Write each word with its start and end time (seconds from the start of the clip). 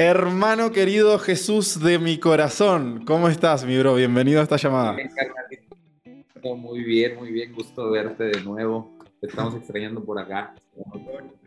Hermano 0.00 0.70
querido 0.70 1.18
Jesús 1.18 1.80
de 1.80 1.98
mi 1.98 2.18
corazón, 2.18 3.02
¿cómo 3.04 3.28
estás, 3.28 3.64
mi 3.64 3.76
bro? 3.76 3.96
Bienvenido 3.96 4.38
a 4.38 4.44
esta 4.44 4.56
llamada. 4.56 4.96
Muy 6.40 6.84
bien, 6.84 7.16
muy 7.16 7.32
bien, 7.32 7.52
gusto 7.52 7.90
verte 7.90 8.22
de 8.22 8.40
nuevo. 8.42 8.96
Te 9.20 9.26
estamos 9.26 9.56
extrañando 9.56 10.04
por 10.04 10.20
acá. 10.20 10.54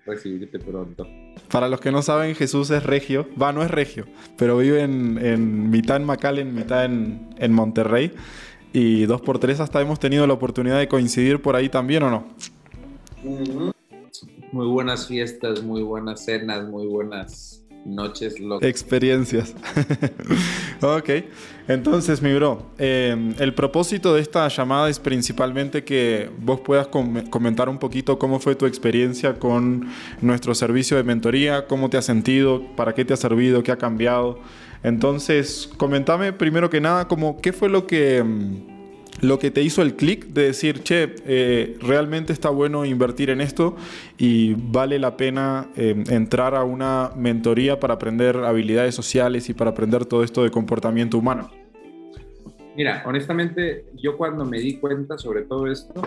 Recibirte 0.05 0.59
pronto. 0.59 1.07
Para 1.49 1.69
los 1.69 1.79
que 1.79 1.93
no 1.93 2.01
saben, 2.01 2.35
Jesús 2.35 2.69
es 2.71 2.83
regio. 2.83 3.25
Va, 3.41 3.53
no 3.53 3.63
es 3.63 3.71
regio, 3.71 4.05
pero 4.37 4.57
vive 4.57 4.81
en, 4.81 5.69
mitad 5.69 5.95
en 5.95 6.03
McAllen, 6.03 6.53
mitad 6.53 6.83
en, 6.83 7.29
en 7.37 7.53
Monterrey. 7.53 8.11
Y 8.73 9.05
dos 9.05 9.21
por 9.21 9.39
tres 9.39 9.61
hasta 9.61 9.79
hemos 9.79 9.97
tenido 9.97 10.27
la 10.27 10.33
oportunidad 10.33 10.77
de 10.77 10.89
coincidir 10.89 11.41
por 11.41 11.55
ahí 11.55 11.69
también, 11.69 12.03
¿o 12.03 12.09
no? 12.09 12.27
Muy 14.51 14.67
buenas 14.67 15.07
fiestas, 15.07 15.63
muy 15.63 15.83
buenas 15.83 16.25
cenas, 16.25 16.67
muy 16.67 16.85
buenas 16.85 17.60
noches 17.85 18.39
locas. 18.39 18.67
Experiencias. 18.67 19.55
ok. 20.81 21.09
Entonces, 21.67 22.21
mi 22.21 22.33
bro, 22.33 22.65
eh, 22.77 23.33
el 23.39 23.53
propósito 23.53 24.13
de 24.13 24.21
esta 24.21 24.47
llamada 24.47 24.89
es 24.89 24.99
principalmente 24.99 25.83
que 25.83 26.29
vos 26.39 26.59
puedas 26.61 26.87
comentar 26.87 27.69
un 27.69 27.77
poquito 27.77 28.19
cómo 28.19 28.39
fue 28.39 28.55
tu 28.55 28.65
experiencia 28.65 29.39
con 29.39 29.87
nuestro 30.21 30.55
servicio 30.55 30.97
de 30.97 31.03
mentoría, 31.03 31.67
cómo 31.67 31.89
te 31.89 31.97
has 31.97 32.05
sentido, 32.05 32.63
para 32.75 32.93
qué 32.93 33.05
te 33.05 33.13
ha 33.13 33.17
servido, 33.17 33.63
qué 33.63 33.71
ha 33.71 33.77
cambiado. 33.77 34.39
Entonces, 34.83 35.69
comentame 35.77 36.33
primero 36.33 36.69
que 36.69 36.81
nada, 36.81 37.07
como, 37.07 37.39
qué 37.39 37.53
fue 37.53 37.69
lo 37.69 37.85
que 37.85 38.23
mm, 38.23 38.70
lo 39.21 39.37
que 39.37 39.51
te 39.51 39.61
hizo 39.61 39.81
el 39.81 39.95
clic 39.95 40.25
de 40.27 40.45
decir, 40.45 40.81
che, 40.81 41.15
eh, 41.25 41.77
realmente 41.79 42.33
está 42.33 42.49
bueno 42.49 42.85
invertir 42.85 43.29
en 43.29 43.39
esto 43.39 43.75
y 44.17 44.55
vale 44.55 44.97
la 44.97 45.15
pena 45.15 45.69
eh, 45.75 46.03
entrar 46.09 46.55
a 46.55 46.63
una 46.63 47.11
mentoría 47.15 47.79
para 47.79 47.93
aprender 47.93 48.37
habilidades 48.37 48.95
sociales 48.95 49.47
y 49.49 49.53
para 49.53 49.71
aprender 49.71 50.05
todo 50.05 50.23
esto 50.23 50.43
de 50.43 50.49
comportamiento 50.49 51.17
humano? 51.19 51.51
Mira, 52.75 53.03
honestamente, 53.05 53.85
yo 53.95 54.17
cuando 54.17 54.43
me 54.43 54.59
di 54.59 54.77
cuenta 54.77 55.17
sobre 55.17 55.43
todo 55.43 55.67
esto, 55.67 56.01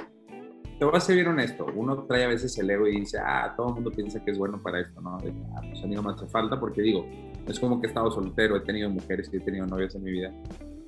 te 0.78 0.84
voy 0.84 0.96
a 0.96 1.00
ser 1.00 1.28
honesto, 1.28 1.66
uno 1.76 2.04
trae 2.04 2.24
a 2.24 2.28
veces 2.28 2.58
el 2.58 2.68
ego 2.68 2.88
y 2.88 3.00
dice, 3.00 3.18
ah, 3.18 3.54
todo 3.56 3.68
el 3.68 3.74
mundo 3.74 3.92
piensa 3.92 4.24
que 4.24 4.32
es 4.32 4.38
bueno 4.38 4.60
para 4.60 4.80
esto, 4.80 5.00
¿no? 5.00 5.18
Ah, 5.18 5.60
pues 5.68 5.84
a 5.84 5.86
mí 5.86 5.94
no 5.94 6.02
me 6.02 6.10
hace 6.10 6.26
falta 6.26 6.58
porque 6.58 6.82
digo, 6.82 7.06
es 7.46 7.60
como 7.60 7.80
que 7.80 7.86
he 7.86 7.90
estado 7.90 8.10
soltero, 8.10 8.56
he 8.56 8.60
tenido 8.60 8.90
mujeres 8.90 9.30
y 9.32 9.36
he 9.36 9.40
tenido 9.40 9.66
novias 9.66 9.94
en 9.94 10.02
mi 10.02 10.10
vida 10.10 10.32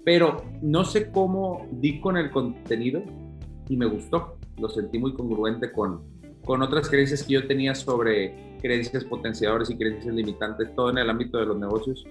pero 0.06 0.44
no 0.62 0.84
sé 0.84 1.10
cómo 1.10 1.66
di 1.72 2.00
con 2.00 2.16
el 2.16 2.30
contenido 2.30 3.02
y 3.68 3.76
me 3.76 3.86
gustó. 3.86 4.38
Lo 4.56 4.68
sentí 4.68 5.00
muy 5.00 5.12
congruente 5.14 5.72
con, 5.72 6.00
con 6.44 6.62
otras 6.62 6.88
creencias 6.88 7.24
que 7.24 7.32
yo 7.32 7.48
tenía 7.48 7.74
sobre 7.74 8.56
creencias 8.62 9.04
potenciadores 9.04 9.68
y 9.68 9.76
creencias 9.76 10.14
limitantes, 10.14 10.72
todo 10.76 10.90
en 10.90 10.98
el 10.98 11.10
ámbito 11.10 11.38
de 11.38 11.46
los 11.46 11.58
negocios. 11.58 12.06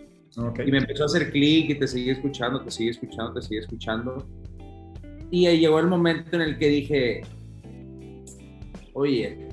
Y 0.65 0.71
me 0.71 0.79
empezó 0.79 1.03
a 1.03 1.05
hacer 1.05 1.31
clic 1.31 1.69
y 1.69 1.75
te 1.75 1.87
seguí 1.87 2.09
escuchando, 2.09 2.61
te 2.61 2.69
sigue 2.69 2.89
escuchando, 2.89 3.31
te 3.35 3.41
sigue 3.43 3.61
escuchando. 3.61 4.27
Y 5.31 5.45
ahí 5.45 5.61
llegó 5.61 5.79
el 5.79 5.87
momento 5.87 6.35
en 6.35 6.41
el 6.41 6.57
que 6.57 6.67
dije, 6.67 7.21
oye, 8.91 9.47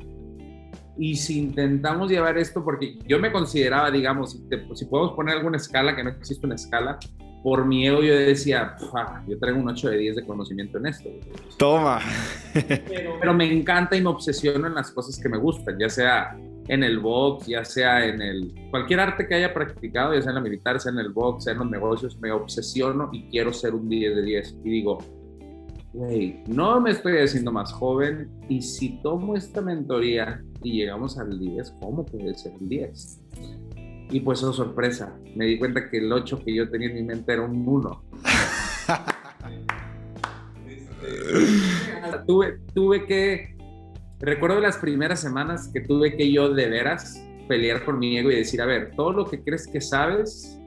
y 0.99 1.15
si 1.15 1.39
intentamos 1.39 2.11
llevar 2.11 2.37
esto, 2.39 2.65
porque 2.65 2.99
yo 3.07 3.21
me 3.21 3.31
consideraba, 3.31 3.93
digamos, 3.93 4.33
si, 4.33 4.45
si 4.75 4.85
podemos 4.87 5.13
poner 5.15 5.37
alguna 5.37 5.59
escala, 5.59 5.95
que 5.95 6.03
no 6.03 6.11
existe 6.11 6.45
una 6.45 6.57
escala, 6.57 6.99
por 7.43 7.67
mi 7.67 7.87
ego 7.87 8.03
yo 8.03 8.15
decía, 8.15 8.77
yo 9.27 9.39
traigo 9.39 9.59
un 9.59 9.69
8 9.69 9.91
de 9.91 9.99
10 9.99 10.17
de 10.17 10.27
conocimiento 10.27 10.79
en 10.79 10.87
esto. 10.87 11.11
Toma. 11.59 12.01
Pero, 13.21 13.35
me 13.35 13.53
encanta 13.53 13.97
y 13.97 14.01
me 14.03 14.11
obsesiono 14.11 14.67
en 14.67 14.75
las 14.75 14.93
cosas 14.93 15.19
que 15.21 15.29
me 15.29 15.39
gustan, 15.39 15.79
ya 15.79 15.89
sea 15.89 16.37
en 16.69 16.85
el 16.85 17.01
box, 17.01 17.47
ya 17.47 17.65
sea 17.65 18.07
en 18.07 18.23
el 18.23 18.55
cualquier 18.71 19.01
arte 19.01 19.27
que 19.27 19.35
haya 19.35 19.53
practicado, 19.53 20.15
ya 20.15 20.23
sea 20.23 20.31
en 20.31 20.37
la 20.37 20.41
militar, 20.41 20.81
sea 20.81 20.93
en 20.93 20.99
el 20.99 21.11
box, 21.11 21.45
sea 21.45 21.55
en 21.55 21.59
los 21.61 21.71
negocios, 21.71 22.19
me 22.21 22.31
obsesiono 22.31 23.11
y 23.13 23.29
quiero 23.29 23.53
ser 23.53 23.75
un 23.75 23.89
10 23.89 24.17
de 24.17 24.23
10. 24.23 24.57
Y 24.65 24.71
digo, 24.71 24.99
güey, 25.93 26.45
no 26.47 26.81
me 26.81 26.93
estoy 26.93 27.19
haciendo 27.19 27.51
más 27.51 27.73
joven 27.73 28.31
y 28.49 28.63
si 28.63 29.01
tomo 29.03 29.35
esta 29.37 29.61
mentoría 29.61 30.43
y 30.63 30.79
llegamos 30.79 31.19
al 31.19 31.39
10, 31.39 31.75
¿cómo 31.81 32.07
puede 32.07 32.35
ser 32.35 32.53
el 32.61 32.69
10? 32.69 33.21
Y 34.13 34.21
pues, 34.21 34.45
oh 34.45 34.53
sorpresa, 34.53 35.19
me 35.35 35.47
di 35.47 35.59
cuenta 35.59 35.89
que 35.89 35.97
el 35.97 36.13
8 36.13 36.43
que 36.45 36.55
yo 36.55 36.69
tenía 36.69 36.89
en 36.89 36.97
mi 36.97 37.03
mente 37.03 37.33
era 37.33 37.43
un 37.43 37.67
1. 37.67 38.05
tuve, 42.27 42.59
tuve 42.75 43.07
que, 43.07 43.57
recuerdo 44.21 44.61
las 44.61 44.77
primeras 44.77 45.19
semanas 45.19 45.71
que 45.73 45.81
tuve 45.81 46.15
que 46.15 46.31
yo 46.31 46.53
de 46.53 46.69
veras 46.69 47.27
pelear 47.49 47.87
por 47.87 47.97
mi 47.97 48.19
ego 48.19 48.31
y 48.31 48.37
decir, 48.37 48.61
a 48.61 48.67
ver, 48.67 48.91
todo 48.95 49.13
lo 49.13 49.25
que 49.25 49.43
crees 49.43 49.67
que 49.67 49.81
sabes, 49.81 50.61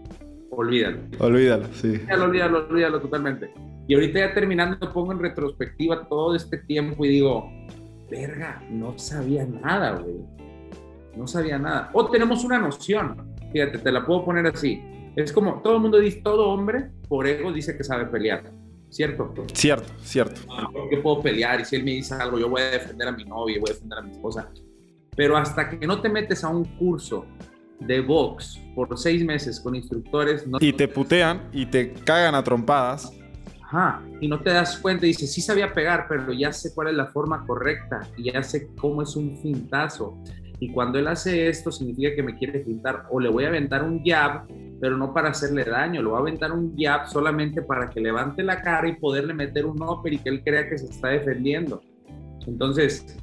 olvídalo. 0.50 1.02
Olvídalo, 1.20 1.68
sí. 1.74 2.02
Olvídalo, 2.12 2.68
olvídalo, 2.68 3.00
totalmente. 3.00 3.52
Y 3.88 3.94
ahorita 3.94 4.22
ya 4.22 4.34
terminando 4.34 4.92
pongo 4.92 5.12
en 5.12 5.20
retrospectiva 5.20 6.08
todo 6.08 6.36
este 6.36 6.58
tiempo 6.58 7.06
y 7.06 7.10
digo, 7.10 7.48
verga, 8.10 8.64
no 8.72 8.98
sabía 8.98 9.46
nada, 9.46 10.00
güey. 10.00 10.16
No 11.16 11.28
sabía 11.28 11.60
nada. 11.60 11.92
O 11.94 12.10
tenemos 12.10 12.44
una 12.44 12.58
noción. 12.58 13.35
Fíjate, 13.56 13.78
te 13.78 13.90
la 13.90 14.06
puedo 14.06 14.26
poner 14.26 14.48
así. 14.48 14.84
Es 15.16 15.32
como 15.32 15.62
todo 15.62 15.76
el 15.76 15.82
mundo 15.82 15.98
dice, 15.98 16.20
todo 16.22 16.50
hombre 16.50 16.92
por 17.08 17.26
ego 17.26 17.54
dice 17.54 17.78
que 17.78 17.86
sabe 17.86 18.06
pelear. 18.08 18.52
¿Cierto? 18.90 19.34
Cierto, 19.54 19.94
cierto. 20.02 20.42
Ah, 20.50 20.68
porque 20.74 20.98
puedo 20.98 21.22
pelear 21.22 21.62
y 21.62 21.64
si 21.64 21.78
él 21.78 21.86
me 21.86 21.92
dice 21.92 22.16
algo, 22.16 22.38
yo 22.38 22.50
voy 22.50 22.62
a 22.64 22.72
defender 22.72 23.08
a 23.08 23.14
mi 23.14 23.24
novia, 23.24 23.58
voy 23.62 23.70
a 23.70 23.74
defender 23.74 24.00
a 24.00 24.02
mi 24.02 24.12
esposa. 24.12 24.52
Pero 25.16 25.38
hasta 25.38 25.70
que 25.70 25.88
no 25.88 26.02
te 26.02 26.10
metes 26.10 26.44
a 26.44 26.50
un 26.50 26.66
curso 26.66 27.26
de 27.80 28.02
box 28.02 28.60
por 28.76 28.98
seis 28.98 29.24
meses 29.24 29.58
con 29.62 29.74
instructores. 29.74 30.46
y 30.60 30.74
te 30.74 30.90
putean 30.90 31.48
y 31.54 31.66
te 31.66 31.94
cagan 31.94 32.36
a 32.36 32.44
trompadas. 32.44 33.10
Ajá, 33.64 34.04
y 34.20 34.28
no 34.28 34.42
te 34.42 34.50
das 34.50 34.80
cuenta 34.80 35.06
y 35.06 35.10
dices, 35.10 35.32
sí 35.32 35.40
sabía 35.40 35.74
pegar, 35.74 36.08
pero 36.10 36.34
ya 36.34 36.52
sé 36.52 36.74
cuál 36.76 36.90
es 36.90 36.96
la 36.96 37.06
forma 37.06 37.46
correcta 37.48 38.02
y 38.18 38.34
ya 38.34 38.44
sé 38.44 38.68
cómo 38.76 39.02
es 39.02 39.16
un 39.16 39.38
fintazo. 39.38 40.22
Y 40.60 40.72
cuando 40.72 41.00
él 41.00 41.08
hace 41.08 41.50
esto, 41.50 41.72
significa 41.72 42.16
que 42.16 42.24
me 42.24 42.38
quiere 42.38 42.60
pintar 42.60 43.06
o 43.12 43.20
le 43.20 43.30
voy 43.30 43.46
a 43.46 43.50
aventar 43.50 43.84
un 43.84 44.04
jab, 44.04 44.48
pero 44.80 44.98
no 44.98 45.14
para 45.14 45.30
hacerle 45.30 45.64
daño, 45.64 46.02
le 46.02 46.08
voy 46.08 46.18
a 46.18 46.22
aventar 46.22 46.52
un 46.52 46.76
jab 46.78 47.08
solamente 47.08 47.62
para 47.62 47.90
que 47.90 48.00
levante 48.00 48.44
la 48.44 48.62
cara 48.62 48.88
y 48.88 48.96
poderle 48.96 49.34
meter 49.34 49.66
un 49.66 49.82
upper 49.82 50.14
y 50.14 50.20
que 50.20 50.30
él 50.30 50.44
crea 50.44 50.70
que 50.70 50.78
se 50.78 50.86
está 50.86 51.10
defendiendo. 51.10 51.82
Entonces, 52.48 53.18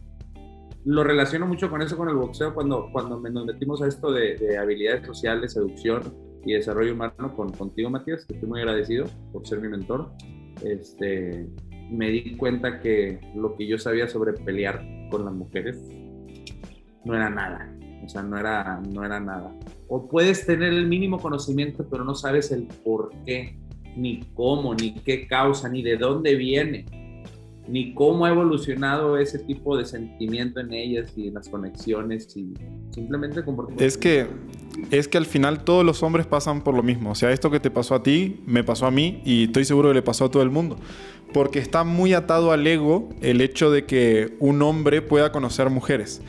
lo 0.85 1.05
relaciono 1.05 1.47
mucho 1.47 1.71
con 1.71 1.81
eso, 1.81 1.97
con 1.97 2.09
el 2.09 2.17
boxeo, 2.17 2.55
cuando, 2.55 2.89
cuando 2.93 3.21
nos 3.21 3.47
metimos 3.47 3.81
a 3.83 3.87
esto 3.87 4.13
de, 4.13 4.59
habilidades 4.59 5.07
sociales, 5.07 5.53
seducción 5.53 6.03
y 6.45 6.55
desarrollo 6.55 6.93
humano 6.93 7.35
con, 7.37 7.53
contigo, 7.53 7.89
Matías, 7.89 8.27
que 8.27 8.35
estoy 8.35 8.49
muy 8.49 8.61
agradecido 8.61 9.07
por 9.33 9.47
ser 9.47 9.61
mi 9.61 9.69
mentor. 9.69 10.11
Este, 10.65 11.49
me 11.91 12.11
di 12.11 12.37
cuenta 12.37 12.81
que 12.81 13.21
lo 13.35 13.55
que 13.57 13.67
yo 13.67 13.79
sabía 13.79 14.09
sobre 14.09 14.33
pelear 14.33 14.85
con 15.11 15.25
las 15.25 15.35
mujeres 15.35 15.79
no 17.05 17.15
era 17.15 17.31
nada. 17.31 17.73
O 18.05 18.09
sea, 18.09 18.23
no 18.23 18.37
era, 18.39 18.81
no 18.93 19.05
era 19.05 19.21
nada. 19.21 19.55
O 19.89 20.09
puedes 20.09 20.45
tener 20.45 20.73
el 20.73 20.87
mínimo 20.87 21.19
conocimiento, 21.19 21.87
pero 21.89 22.05
no 22.05 22.15
sabes 22.15 22.51
el 22.51 22.65
por 22.85 23.11
qué, 23.25 23.57
ni 23.97 24.21
cómo, 24.35 24.75
ni 24.75 24.95
qué 24.95 25.27
causa, 25.27 25.69
ni 25.69 25.83
de 25.83 25.97
dónde 25.97 26.35
viene, 26.35 26.87
ni 27.69 27.95
cómo 27.95 28.27
ha 28.27 28.31
evolucionado 28.31 29.17
ese 29.19 29.39
tipo 29.39 29.77
de 29.77 29.85
sentimiento 29.85 30.61
en 30.61 30.73
ellas 30.73 31.13
y 31.17 31.29
en 31.29 31.35
las 31.35 31.49
conexiones 31.49 32.37
y 32.37 32.55
simplemente 32.91 33.45
comportamiento. 33.45 33.85
Es 33.85 33.97
que, 33.97 34.27
es 34.91 35.07
que 35.07 35.19
al 35.19 35.27
final 35.27 35.63
todos 35.63 35.85
los 35.85 36.03
hombres 36.03 36.27
pasan 36.27 36.65
por 36.65 36.75
lo 36.75 36.83
mismo. 36.83 37.13
O 37.13 37.15
sea, 37.15 37.31
esto 37.31 37.51
que 37.51 37.61
te 37.61 37.71
pasó 37.71 37.95
a 37.95 38.03
ti, 38.03 38.41
me 38.47 38.65
pasó 38.65 38.87
a 38.87 38.91
mí 38.91 39.23
y 39.25 39.45
estoy 39.45 39.65
seguro 39.65 39.89
que 39.91 39.95
le 39.95 40.03
pasó 40.03 40.25
a 40.25 40.31
todo 40.31 40.43
el 40.43 40.51
mundo. 40.51 40.77
Porque 41.33 41.61
está 41.61 41.85
muy 41.85 42.13
atado 42.13 42.53
al 42.53 42.67
ego 42.67 43.09
el 43.23 43.41
hecho 43.41 43.71
de 43.71 43.87
que 43.87 44.37
un 44.39 44.61
hombre 44.61 45.01
pueda 45.01 45.33
conocer 45.33 45.71
mujeres. 45.71 46.21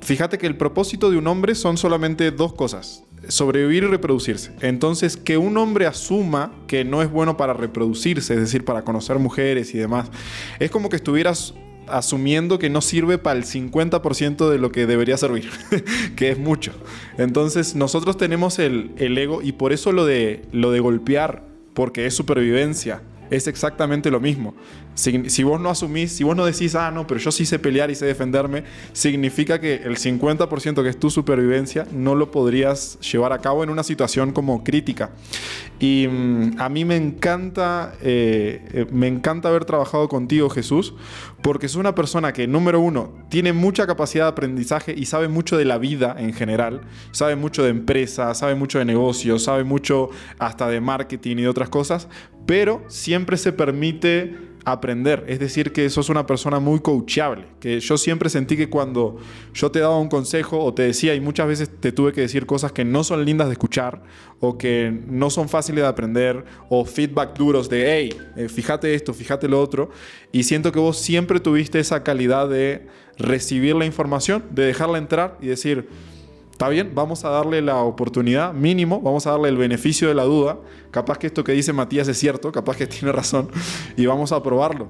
Fíjate 0.00 0.38
que 0.38 0.46
el 0.46 0.56
propósito 0.56 1.10
de 1.10 1.16
un 1.16 1.26
hombre 1.26 1.54
son 1.54 1.76
solamente 1.76 2.30
dos 2.30 2.52
cosas, 2.52 3.04
sobrevivir 3.28 3.84
y 3.84 3.86
reproducirse. 3.86 4.52
Entonces, 4.60 5.16
que 5.16 5.38
un 5.38 5.56
hombre 5.56 5.86
asuma 5.86 6.52
que 6.66 6.84
no 6.84 7.02
es 7.02 7.10
bueno 7.10 7.36
para 7.36 7.52
reproducirse, 7.52 8.34
es 8.34 8.40
decir, 8.40 8.64
para 8.64 8.82
conocer 8.82 9.18
mujeres 9.18 9.74
y 9.74 9.78
demás, 9.78 10.10
es 10.58 10.70
como 10.70 10.88
que 10.88 10.96
estuvieras 10.96 11.54
asumiendo 11.88 12.58
que 12.58 12.70
no 12.70 12.80
sirve 12.80 13.18
para 13.18 13.38
el 13.38 13.44
50% 13.44 14.50
de 14.50 14.58
lo 14.58 14.70
que 14.70 14.86
debería 14.86 15.16
servir, 15.16 15.50
que 16.16 16.30
es 16.30 16.38
mucho. 16.38 16.72
Entonces, 17.16 17.74
nosotros 17.74 18.16
tenemos 18.16 18.58
el, 18.58 18.92
ego 18.98 19.42
y 19.42 19.52
por 19.52 19.72
eso 19.72 19.92
lo 19.92 20.04
de, 20.04 20.42
lo 20.52 20.70
de 20.70 20.80
golpear, 20.80 21.44
porque 21.74 22.06
es 22.06 22.14
supervivencia, 22.14 23.02
es 23.30 23.46
exactamente 23.46 24.10
lo 24.10 24.20
mismo. 24.20 24.54
Si, 24.98 25.44
vos 25.44 25.60
no 25.60 25.70
asumís, 25.70 26.10
si 26.10 26.24
vos 26.24 26.34
no 26.34 26.44
decís, 26.44 26.74
ah, 26.74 26.90
no, 26.90 27.06
pero 27.06 27.20
yo 27.20 27.30
sí 27.30 27.46
sé 27.46 27.60
pelear 27.60 27.88
y 27.88 27.94
sé 27.94 28.04
defenderme, 28.04 28.64
significa 28.92 29.60
que 29.60 29.76
el 29.76 29.96
50% 29.96 30.82
que 30.82 30.88
es 30.88 30.98
tu 30.98 31.08
supervivencia 31.08 31.86
no 31.92 32.16
lo 32.16 32.32
podrías 32.32 32.98
llevar 32.98 33.32
a 33.32 33.38
cabo 33.38 33.62
en 33.62 33.70
una 33.70 33.84
situación 33.84 34.32
como 34.32 34.64
crítica. 34.64 35.10
Y 35.78 36.08
mm, 36.08 36.56
a 36.58 36.68
mí 36.68 36.84
me 36.84 36.96
encanta, 36.96 37.94
eh, 38.02 38.60
eh, 38.72 38.86
me 38.90 39.06
encanta 39.06 39.50
haber 39.50 39.64
trabajado 39.64 40.08
contigo, 40.08 40.50
Jesús, 40.50 40.94
porque 41.42 41.66
es 41.66 41.76
una 41.76 41.94
persona 41.94 42.32
que, 42.32 42.48
número 42.48 42.80
uno, 42.80 43.14
tiene 43.28 43.52
mucha 43.52 43.86
capacidad 43.86 44.24
de 44.24 44.30
aprendizaje 44.30 44.96
y 44.96 45.06
sabe 45.06 45.28
mucho 45.28 45.56
de 45.56 45.64
la 45.64 45.78
vida 45.78 46.16
en 46.18 46.32
general, 46.32 46.80
sabe 47.12 47.36
mucho 47.36 47.62
de 47.62 47.70
empresas, 47.70 48.38
sabe 48.38 48.56
mucho 48.56 48.80
de 48.80 48.84
negocios, 48.84 49.44
sabe 49.44 49.62
mucho 49.62 50.10
hasta 50.40 50.68
de 50.68 50.80
marketing 50.80 51.36
y 51.36 51.42
de 51.42 51.48
otras 51.48 51.68
cosas, 51.68 52.08
pero 52.46 52.82
siempre 52.88 53.36
se 53.36 53.52
permite 53.52 54.47
aprender. 54.72 55.24
Es 55.28 55.38
decir, 55.38 55.72
que 55.72 55.88
sos 55.90 56.08
una 56.08 56.26
persona 56.26 56.58
muy 56.58 56.80
coachable. 56.80 57.46
Que 57.60 57.80
yo 57.80 57.96
siempre 57.98 58.30
sentí 58.30 58.56
que 58.56 58.68
cuando 58.68 59.18
yo 59.54 59.70
te 59.70 59.80
daba 59.80 59.98
un 59.98 60.08
consejo 60.08 60.58
o 60.62 60.72
te 60.74 60.82
decía, 60.82 61.14
y 61.14 61.20
muchas 61.20 61.46
veces 61.46 61.70
te 61.80 61.92
tuve 61.92 62.12
que 62.12 62.20
decir 62.22 62.46
cosas 62.46 62.72
que 62.72 62.84
no 62.84 63.04
son 63.04 63.24
lindas 63.24 63.48
de 63.48 63.52
escuchar 63.52 64.02
o 64.40 64.56
que 64.58 64.96
no 65.06 65.30
son 65.30 65.48
fáciles 65.48 65.82
de 65.82 65.88
aprender 65.88 66.44
o 66.68 66.84
feedback 66.84 67.36
duros 67.36 67.68
de, 67.68 67.92
hey, 67.92 68.16
eh, 68.36 68.48
fíjate 68.48 68.94
esto, 68.94 69.14
fíjate 69.14 69.48
lo 69.48 69.60
otro. 69.60 69.90
Y 70.32 70.44
siento 70.44 70.72
que 70.72 70.78
vos 70.78 70.98
siempre 70.98 71.40
tuviste 71.40 71.78
esa 71.78 72.02
calidad 72.02 72.48
de 72.48 72.86
recibir 73.18 73.74
la 73.74 73.84
información, 73.84 74.44
de 74.50 74.66
dejarla 74.66 74.98
entrar 74.98 75.38
y 75.40 75.46
decir, 75.48 75.88
Está 76.58 76.70
bien, 76.70 76.90
vamos 76.92 77.24
a 77.24 77.28
darle 77.28 77.62
la 77.62 77.76
oportunidad 77.76 78.52
mínimo, 78.52 79.00
vamos 79.00 79.28
a 79.28 79.30
darle 79.30 79.48
el 79.48 79.56
beneficio 79.56 80.08
de 80.08 80.14
la 80.14 80.24
duda. 80.24 80.58
Capaz 80.90 81.16
que 81.16 81.28
esto 81.28 81.44
que 81.44 81.52
dice 81.52 81.72
Matías 81.72 82.08
es 82.08 82.18
cierto, 82.18 82.50
capaz 82.50 82.76
que 82.76 82.86
tiene 82.88 83.12
razón 83.12 83.48
y 83.96 84.06
vamos 84.06 84.32
a 84.32 84.42
probarlo. 84.42 84.88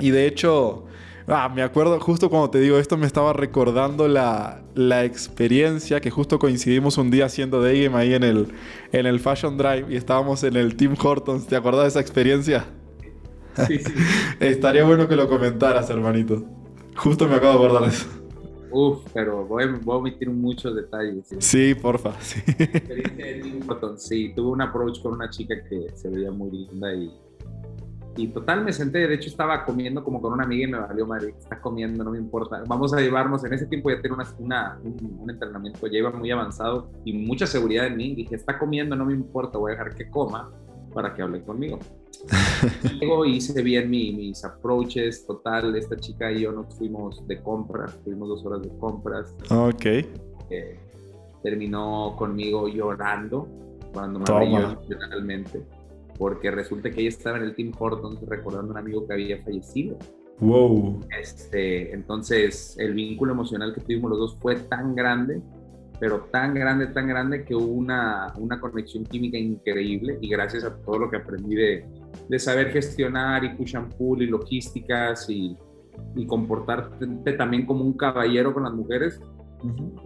Y 0.00 0.10
de 0.10 0.26
hecho, 0.26 0.86
ah, 1.28 1.48
me 1.54 1.62
acuerdo 1.62 2.00
justo 2.00 2.28
cuando 2.28 2.50
te 2.50 2.58
digo 2.58 2.80
esto, 2.80 2.96
me 2.96 3.06
estaba 3.06 3.32
recordando 3.32 4.08
la, 4.08 4.62
la 4.74 5.04
experiencia 5.04 6.00
que 6.00 6.10
justo 6.10 6.40
coincidimos 6.40 6.98
un 6.98 7.12
día 7.12 7.26
haciendo 7.26 7.60
game 7.60 7.92
ahí 7.94 8.14
en 8.14 8.24
el, 8.24 8.48
en 8.90 9.06
el 9.06 9.20
Fashion 9.20 9.56
Drive 9.56 9.86
y 9.90 9.94
estábamos 9.94 10.42
en 10.42 10.56
el 10.56 10.74
Team 10.74 10.96
Hortons. 11.00 11.46
¿Te 11.46 11.54
acuerdas 11.54 11.84
de 11.84 11.88
esa 11.90 12.00
experiencia? 12.00 12.64
Sí, 13.68 13.78
sí. 13.78 13.92
Estaría 14.40 14.82
bueno 14.82 15.06
que 15.06 15.14
lo 15.14 15.28
comentaras, 15.28 15.90
hermanito. 15.90 16.44
Justo 16.96 17.28
me 17.28 17.36
acabo 17.36 17.56
de 17.56 17.66
acordar 17.66 17.82
de 17.88 17.96
eso. 17.96 18.17
Uf, 18.70 19.04
pero 19.12 19.46
voy, 19.46 19.66
voy, 19.82 19.94
a 19.94 19.98
omitir 19.98 20.30
muchos 20.30 20.74
detalles. 20.74 21.26
Sí, 21.38 21.74
porfa. 21.74 22.12
Sí. 22.20 22.40
sí, 23.96 24.32
tuve 24.34 24.48
un 24.50 24.62
approach 24.62 25.02
con 25.02 25.14
una 25.14 25.30
chica 25.30 25.54
que 25.68 25.88
se 25.94 26.08
veía 26.08 26.30
muy 26.30 26.50
linda 26.50 26.92
y, 26.94 27.12
y 28.16 28.28
total 28.28 28.64
me 28.64 28.72
senté. 28.72 29.06
De 29.06 29.14
hecho, 29.14 29.28
estaba 29.28 29.64
comiendo 29.64 30.04
como 30.04 30.20
con 30.20 30.32
una 30.32 30.44
amiga 30.44 30.68
y 30.68 30.70
me 30.70 30.78
valió 30.78 31.06
madre. 31.06 31.34
Está 31.38 31.60
comiendo, 31.60 32.04
no 32.04 32.10
me 32.10 32.18
importa. 32.18 32.62
Vamos 32.66 32.92
a 32.92 33.00
llevarnos. 33.00 33.44
En 33.44 33.52
ese 33.52 33.66
tiempo 33.66 33.90
ya 33.90 34.00
tenía 34.00 34.16
una, 34.16 34.34
una 34.38 34.78
un, 34.82 35.18
un, 35.20 35.30
entrenamiento, 35.30 35.86
ya 35.86 35.98
iba 35.98 36.10
muy 36.10 36.30
avanzado 36.30 36.90
y 37.04 37.12
mucha 37.12 37.46
seguridad 37.46 37.86
en 37.86 37.96
mí. 37.96 38.14
Dije, 38.14 38.34
está 38.34 38.58
comiendo, 38.58 38.96
no 38.96 39.04
me 39.04 39.14
importa, 39.14 39.58
voy 39.58 39.72
a 39.72 39.74
dejar 39.74 39.94
que 39.94 40.08
coma 40.10 40.50
para 40.92 41.14
que 41.14 41.22
hable 41.22 41.42
conmigo. 41.42 41.78
Luego 43.00 43.24
hice 43.24 43.62
bien 43.62 43.90
mis 43.90 44.44
approaches, 44.44 45.26
total, 45.26 45.76
esta 45.76 45.96
chica 45.96 46.32
y 46.32 46.40
yo 46.40 46.52
nos 46.52 46.74
fuimos 46.74 47.26
de 47.26 47.40
compras, 47.40 47.98
tuvimos 48.04 48.28
dos 48.28 48.44
horas 48.44 48.62
de 48.62 48.76
compras. 48.78 49.34
Ok. 49.50 49.86
Eh, 50.50 50.78
terminó 51.42 52.14
conmigo 52.16 52.68
llorando 52.68 53.48
cuando 53.92 54.20
me 54.20 54.24
habló 54.28 54.80
literalmente, 54.88 55.62
porque 56.18 56.50
resulta 56.50 56.90
que 56.90 57.00
ella 57.00 57.10
estaba 57.10 57.38
en 57.38 57.44
el 57.44 57.54
Team 57.54 57.72
Hortons 57.78 58.20
recordando 58.26 58.72
a 58.72 58.72
un 58.72 58.78
amigo 58.78 59.06
que 59.06 59.12
había 59.12 59.42
fallecido. 59.42 59.96
Wow. 60.40 61.00
Este, 61.20 61.92
entonces, 61.92 62.76
el 62.78 62.94
vínculo 62.94 63.32
emocional 63.32 63.74
que 63.74 63.80
tuvimos 63.80 64.10
los 64.10 64.18
dos 64.18 64.36
fue 64.40 64.56
tan 64.56 64.94
grande 64.94 65.42
pero 66.00 66.28
tan 66.30 66.54
grande, 66.54 66.86
tan 66.88 67.08
grande 67.08 67.44
que 67.44 67.54
hubo 67.54 67.72
una, 67.72 68.32
una 68.36 68.60
conexión 68.60 69.04
química 69.04 69.36
increíble 69.36 70.18
y 70.20 70.28
gracias 70.28 70.64
a 70.64 70.76
todo 70.82 70.98
lo 70.98 71.10
que 71.10 71.16
aprendí 71.16 71.56
de, 71.56 71.84
de 72.28 72.38
saber 72.38 72.70
gestionar 72.70 73.44
y 73.44 73.50
push 73.50 73.76
and 73.76 73.94
pull 73.96 74.22
y 74.22 74.26
logísticas 74.26 75.28
y, 75.28 75.56
y 76.14 76.26
comportarte 76.26 77.32
también 77.32 77.66
como 77.66 77.84
un 77.84 77.94
caballero 77.94 78.54
con 78.54 78.64
las 78.64 78.72
mujeres, 78.72 79.20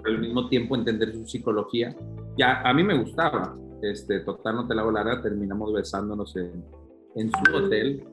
pero 0.03 0.17
al 0.17 0.21
mismo 0.21 0.49
tiempo 0.49 0.77
entender 0.77 1.13
su 1.13 1.27
psicología. 1.27 1.95
Ya, 2.39 2.63
a 2.63 2.73
mí 2.73 2.83
me 2.83 2.99
gustaba, 2.99 3.57
este, 3.83 4.21
total, 4.21 4.57
no 4.57 4.69
te 4.69 4.75
la 4.75 4.85
volará, 4.85 5.21
terminamos 5.21 5.73
besándonos 5.73 6.35
en, 6.37 6.65
en 7.17 7.31
su 7.31 7.57
hotel. 7.57 8.05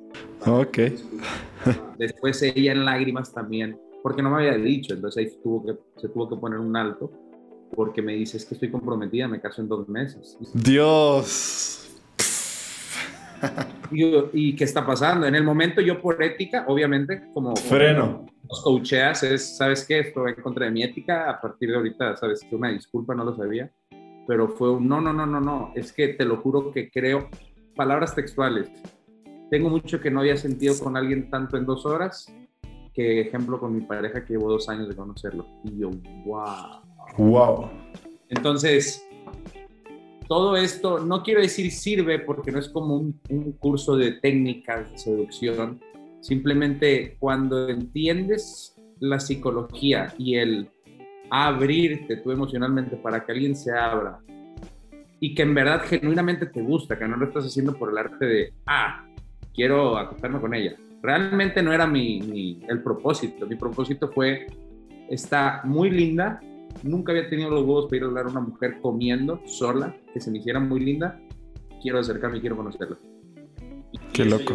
Ok. 0.46 0.78
Después 1.98 2.42
ella 2.42 2.74
en 2.74 2.84
lágrimas 2.84 3.34
también, 3.34 3.80
porque 4.04 4.22
no 4.22 4.32
me 4.32 4.38
había 4.38 4.58
dicho, 4.58 4.94
entonces 4.94 5.26
ahí 5.26 5.40
tuvo 5.42 5.66
que, 5.66 5.78
se 6.02 6.10
tuvo 6.10 6.30
que 6.30 6.36
poner 6.36 6.60
un 6.60 6.76
alto 6.76 7.12
porque 7.76 8.02
me 8.02 8.14
dice, 8.14 8.38
es 8.38 8.46
que 8.46 8.56
estoy 8.56 8.72
comprometida, 8.72 9.28
me 9.28 9.40
caso 9.40 9.62
en 9.62 9.68
dos 9.68 9.88
meses. 9.88 10.38
Dios. 10.54 11.76
Y, 13.92 14.56
qué 14.56 14.64
está 14.66 14.86
pasando? 14.86 15.26
En 15.26 15.36
el 15.36 15.44
momento 15.44 15.82
yo 15.82 16.02
por 16.02 16.22
ética, 16.22 16.66
obviamente, 16.68 17.24
como... 17.34 17.56
Freno. 17.56 18.26
Los 18.48 18.62
coacheas 18.62 19.24
es, 19.24 19.58
¿sabes 19.58 19.86
qué? 19.86 20.00
Esto 20.00 20.28
en 20.28 20.36
contra 20.36 20.66
de 20.66 20.72
mi 20.72 20.84
ética, 20.84 21.30
a 21.30 21.40
partir 21.40 21.70
de 21.70 21.78
ahorita, 21.78 22.18
¿sabes? 22.18 22.42
Una 22.52 22.70
disculpa, 22.70 23.16
no 23.16 23.24
lo 23.24 23.36
sabía, 23.36 23.72
pero 24.28 24.50
fue 24.50 24.72
un, 24.72 24.88
no, 24.88 25.00
no, 25.00 25.14
no, 25.14 25.26
no, 25.26 25.40
no, 25.40 25.72
es 25.76 25.94
que 25.94 26.10
te 26.10 26.26
lo 26.26 26.38
juro 26.38 26.72
que 26.72 26.90
creo, 26.90 27.30
palabras 27.76 28.16
textuales, 28.16 28.72
tengo 29.50 29.70
mucho 29.70 30.00
que 30.00 30.12
no 30.12 30.20
había 30.20 30.38
sentido 30.38 30.78
con 30.80 30.96
alguien 30.96 31.30
tanto 31.30 31.58
en 31.58 31.66
dos 31.66 31.86
horas, 31.86 32.32
que 32.94 33.22
ejemplo 33.22 33.60
con 33.60 33.76
mi 33.76 33.82
pareja 33.82 34.24
que 34.24 34.34
llevo 34.34 34.50
dos 34.50 34.70
años 34.70 34.88
de 34.88 34.96
conocerlo. 34.96 35.48
Y 35.64 35.80
yo, 35.80 35.90
wow. 36.26 36.89
Wow. 37.18 37.70
Entonces, 38.30 39.06
todo 40.30 40.56
esto, 40.56 41.00
no 41.00 41.24
quiero 41.24 41.42
decir 41.42 41.72
sirve 41.72 42.20
porque 42.20 42.52
no 42.52 42.60
es 42.60 42.70
como 42.70 42.96
un, 42.98 43.20
curso 43.60 43.98
de 43.98 44.12
técnicas 44.12 44.90
de 44.92 44.98
seducción, 45.00 45.82
simplemente 46.22 47.18
cuando 47.20 47.68
entiendes 47.68 48.76
la 49.00 49.20
psicología 49.20 50.14
y 50.20 50.36
el 50.36 50.70
abrirte 51.32 52.18
tú 52.18 52.32
emocionalmente 52.32 52.96
para 52.96 53.26
que 53.26 53.32
alguien 53.32 53.56
se 53.56 53.72
abra 53.72 54.20
y 55.20 55.34
que 55.34 55.42
en 55.42 55.56
verdad 55.56 55.82
genuinamente 55.86 56.46
te 56.46 56.62
gusta, 56.62 56.98
que 56.98 57.08
no 57.08 57.18
lo 57.18 57.26
estás 57.26 57.46
haciendo 57.46 57.74
por 57.74 57.90
el 57.90 57.98
arte 57.98 58.26
de, 58.26 58.54
ah, 58.68 59.06
quiero 59.54 59.98
acostarme 59.98 60.40
con 60.40 60.54
ella. 60.54 60.76
Realmente 61.02 61.64
no 61.64 61.74
era 61.74 61.88
mi, 61.88 62.22
mi 62.22 62.62
el 62.70 62.84
propósito, 62.84 63.48
mi 63.48 63.56
propósito 63.56 64.10
fue, 64.10 64.46
está 65.10 65.62
muy 65.64 65.90
linda, 65.90 66.40
Nunca 66.84 67.12
había 67.12 67.30
tenido 67.30 67.50
los 67.50 67.62
huevos 67.62 67.86
para 67.86 67.98
ir 67.98 68.04
a 68.04 68.06
hablar 68.08 68.26
a 68.28 68.30
una 68.30 68.42
mujer 68.42 68.80
comiendo 68.82 69.42
sola, 69.46 69.96
que 70.14 70.20
se 70.20 70.32
me 70.32 70.40
hiciera 70.40 70.60
muy 70.60 70.80
linda. 70.80 71.20
Quiero 71.82 72.00
acercarme 72.00 72.38
y 72.38 72.42
quiero 72.42 72.58
conocerla. 72.58 72.98
Qué 74.14 74.26
loco. 74.26 74.54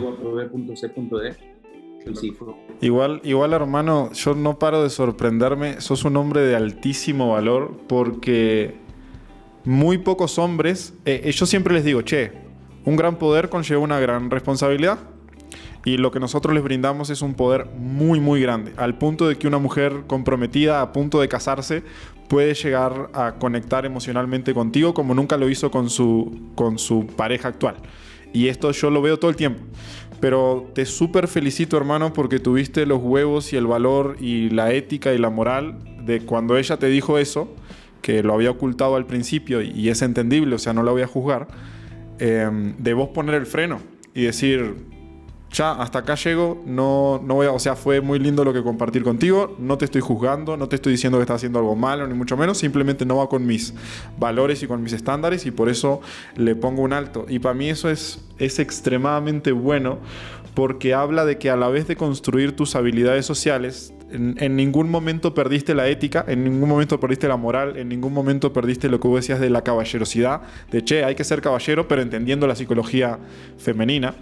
Igual, 2.81 3.21
igual, 3.25 3.53
hermano, 3.55 4.13
yo 4.13 4.35
no 4.35 4.59
paro 4.59 4.83
de 4.83 4.91
sorprenderme. 4.91 5.81
Sos 5.81 6.05
un 6.05 6.17
hombre 6.17 6.43
de 6.43 6.55
altísimo 6.55 7.33
valor 7.33 7.79
porque 7.89 8.75
muy 9.65 9.99
pocos 9.99 10.39
hombres. 10.39 10.95
Eh, 11.05 11.31
yo 11.33 11.47
siempre 11.47 11.75
les 11.75 11.85
digo, 11.85 12.03
che, 12.03 12.33
un 12.85 12.97
gran 12.97 13.17
poder 13.17 13.49
conlleva 13.49 13.81
una 13.81 13.99
gran 14.01 14.31
responsabilidad. 14.31 14.99
Y 15.85 15.99
lo 15.99 16.11
que 16.11 16.19
nosotros 16.19 16.55
les 16.55 16.65
brindamos 16.65 17.11
es 17.11 17.21
un 17.21 17.35
poder 17.35 17.67
muy, 17.77 18.19
muy 18.19 18.41
grande, 18.41 18.73
al 18.77 18.97
punto 18.97 19.29
de 19.29 19.37
que 19.37 19.47
una 19.47 19.59
mujer 19.59 20.05
comprometida, 20.07 20.81
a 20.81 20.93
punto 20.93 21.21
de 21.21 21.29
casarse, 21.29 21.83
puede 22.29 22.55
llegar 22.55 23.11
a 23.13 23.35
conectar 23.35 23.85
emocionalmente 23.85 24.55
contigo 24.55 24.95
como 24.95 25.15
nunca 25.15 25.37
lo 25.37 25.49
hizo 25.49 25.71
con 25.71 25.91
su, 25.91 26.51
con 26.55 26.79
su 26.79 27.07
pareja 27.07 27.49
actual. 27.49 27.77
Y 28.33 28.49
esto 28.49 28.71
yo 28.73 28.91
lo 28.91 29.03
veo 29.03 29.19
todo 29.19 29.31
el 29.31 29.37
tiempo. 29.37 29.63
Pero 30.21 30.71
te 30.75 30.87
súper 30.87 31.29
felicito, 31.29 31.77
hermano, 31.77 32.13
porque 32.15 32.39
tuviste 32.39 32.87
los 32.87 33.01
huevos 33.03 33.53
y 33.53 33.57
el 33.57 33.67
valor 33.67 34.17
y 34.21 34.49
la 34.49 34.73
ética 34.73 35.13
y 35.13 35.19
la 35.19 35.29
moral 35.29 35.79
de 36.05 36.21
cuando 36.21 36.57
ella 36.57 36.79
te 36.79 36.87
dijo 36.87 37.19
eso, 37.19 37.55
que 38.01 38.23
lo 38.23 38.35
había 38.35 38.51
ocultado 38.51 38.97
al 38.97 39.07
principio 39.07 39.63
y 39.63 39.89
es 39.89 40.03
entendible, 40.03 40.55
o 40.55 40.59
sea, 40.59 40.73
no 40.73 40.83
la 40.83 40.93
voy 40.93 41.03
a 41.03 41.07
juzgar, 41.07 41.49
eh, 42.19 42.75
de 42.79 42.95
vos 42.95 43.09
poner 43.11 43.35
el 43.35 43.47
freno 43.47 43.81
y 44.15 44.23
decir, 44.23 44.75
ya 45.55 45.73
hasta 45.73 46.01
acá 46.01 46.17
llego, 46.17 46.63
no, 46.67 47.23
no 47.25 47.35
voy 47.35 47.47
a, 47.47 47.53
o 47.53 47.59
sea, 47.61 47.77
fue 47.77 48.01
muy 48.01 48.19
lindo 48.19 48.45
lo 48.45 48.53
que 48.53 48.63
compartir 48.63 49.05
contigo, 49.05 49.57
no 49.59 49.79
te 49.79 49.85
estoy 49.85 50.01
juzgando, 50.01 50.57
no 50.57 50.69
te 50.69 50.77
estoy 50.77 50.93
diciendo 50.93 51.19
que 51.19 51.23
estás 51.23 51.37
haciendo 51.37 51.61
algo 51.61 51.77
malo, 51.77 52.07
ni 52.09 52.15
mucho 52.15 52.37
menos, 52.37 52.59
simplemente 52.59 53.07
no 53.07 53.17
va 53.17 53.29
con 53.29 53.47
mis 53.47 53.73
valores 54.19 54.63
y 54.65 54.67
con 54.67 54.83
mis 54.83 54.93
estándares 54.93 55.47
y 55.47 55.53
por 55.53 55.69
eso 55.69 56.01
le 56.37 56.57
pongo 56.57 56.83
un 56.83 56.93
alto. 56.93 57.25
Y 57.29 57.39
para 57.39 57.55
mí 57.55 57.71
eso 57.71 57.89
es, 57.89 58.21
es 58.39 58.59
extremadamente 58.59 59.53
bueno 59.53 59.99
porque 60.55 60.93
habla 60.93 61.25
de 61.25 61.39
que 61.39 61.51
a 61.51 61.57
la 61.57 61.69
vez 61.69 61.87
de 61.87 61.97
construir 61.97 62.55
tus 62.57 62.75
habilidades 62.75 63.25
sociales, 63.25 63.95
en, 64.11 64.37
en, 64.39 64.57
ningún 64.57 64.91
momento 64.91 65.35
perdiste 65.35 65.75
la 65.75 65.89
ética, 65.89 66.25
en 66.29 66.45
ningún 66.45 66.69
momento 66.69 66.99
perdiste 67.01 67.27
la 67.27 67.37
moral, 67.37 67.77
en 67.77 67.89
ningún 67.89 68.13
momento 68.13 68.53
perdiste 68.53 68.89
lo 68.89 69.01
que 69.01 69.09
vos 69.09 69.21
decías 69.21 69.41
de 69.41 69.51
la 69.51 69.63
caballerosidad, 69.63 70.43
de 70.71 70.85
che, 70.85 71.05
hay 71.05 71.15
que 71.15 71.25
ser 71.25 71.41
caballero, 71.41 71.89
pero 71.89 72.03
entendiendo 72.03 72.47
la 72.47 72.55
psicología 72.55 73.19
femenina 73.57 74.15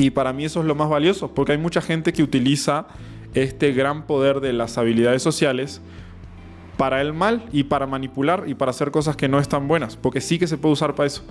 Y 0.00 0.08
para 0.08 0.32
mí 0.32 0.46
eso 0.46 0.60
es 0.60 0.66
lo 0.66 0.74
más 0.74 0.88
valioso, 0.88 1.34
porque 1.34 1.52
hay 1.52 1.58
mucha 1.58 1.82
gente 1.82 2.14
que 2.14 2.22
utiliza 2.22 2.86
este 3.34 3.72
gran 3.72 4.06
poder 4.06 4.40
de 4.40 4.54
las 4.54 4.78
habilidades 4.78 5.22
sociales 5.22 5.82
para 6.78 7.02
el 7.02 7.12
mal 7.12 7.44
y 7.52 7.64
para 7.64 7.86
manipular 7.86 8.44
y 8.46 8.54
para 8.54 8.70
hacer 8.70 8.92
cosas 8.92 9.14
que 9.14 9.28
no 9.28 9.38
están 9.38 9.68
buenas, 9.68 9.98
porque 9.98 10.22
sí 10.22 10.38
que 10.38 10.46
se 10.46 10.56
puede 10.56 10.72
usar 10.72 10.94
para 10.94 11.06
eso. 11.06 11.22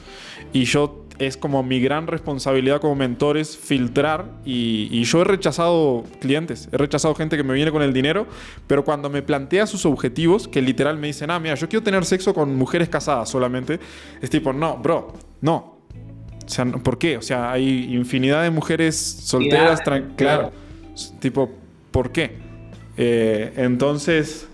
Y 0.53 0.65
yo 0.65 1.03
es 1.17 1.35
como 1.35 1.63
mi 1.63 1.79
gran 1.79 2.05
responsabilidad 2.05 2.79
como 2.79 2.93
mentor 2.93 3.37
es 3.37 3.57
filtrar 3.57 4.25
y, 4.45 5.03
yo 5.03 5.21
he 5.21 5.23
rechazado 5.23 6.03
clientes, 6.21 6.69
he 6.71 6.77
rechazado 6.77 7.15
gente 7.15 7.37
que 7.37 7.43
me 7.43 7.55
viene 7.55 7.71
con 7.71 7.81
el 7.81 7.91
dinero, 7.91 8.27
pero 8.67 8.85
cuando 8.85 9.09
me 9.09 9.23
plantea 9.23 9.65
sus 9.65 9.87
objetivos, 9.87 10.47
que 10.47 10.61
literal 10.61 10.99
me 10.99 11.07
dicen, 11.07 11.31
ah, 11.31 11.39
mira, 11.39 11.55
yo 11.55 11.67
quiero 11.67 11.81
tener 11.81 12.05
sexo 12.05 12.35
con 12.35 12.55
mujeres 12.55 12.87
casadas 12.87 13.29
solamente, 13.29 13.79
es 14.21 14.29
tipo, 14.29 14.53
no, 14.53 14.77
bro, 14.77 15.13
no. 15.41 15.78
O 16.49 16.51
sea, 16.51 16.65
¿por 16.65 16.97
qué? 16.97 17.15
O 17.15 17.21
sea, 17.21 17.51
hay 17.51 17.93
infinidad 17.93 18.41
de 18.41 18.49
mujeres 18.49 18.95
solteras, 18.95 19.81
claro. 20.15 20.51
Tipo, 21.19 21.51
¿por 21.91 22.11
qué? 22.11 22.39
Eh, 22.97 23.53
entonces 23.55 24.47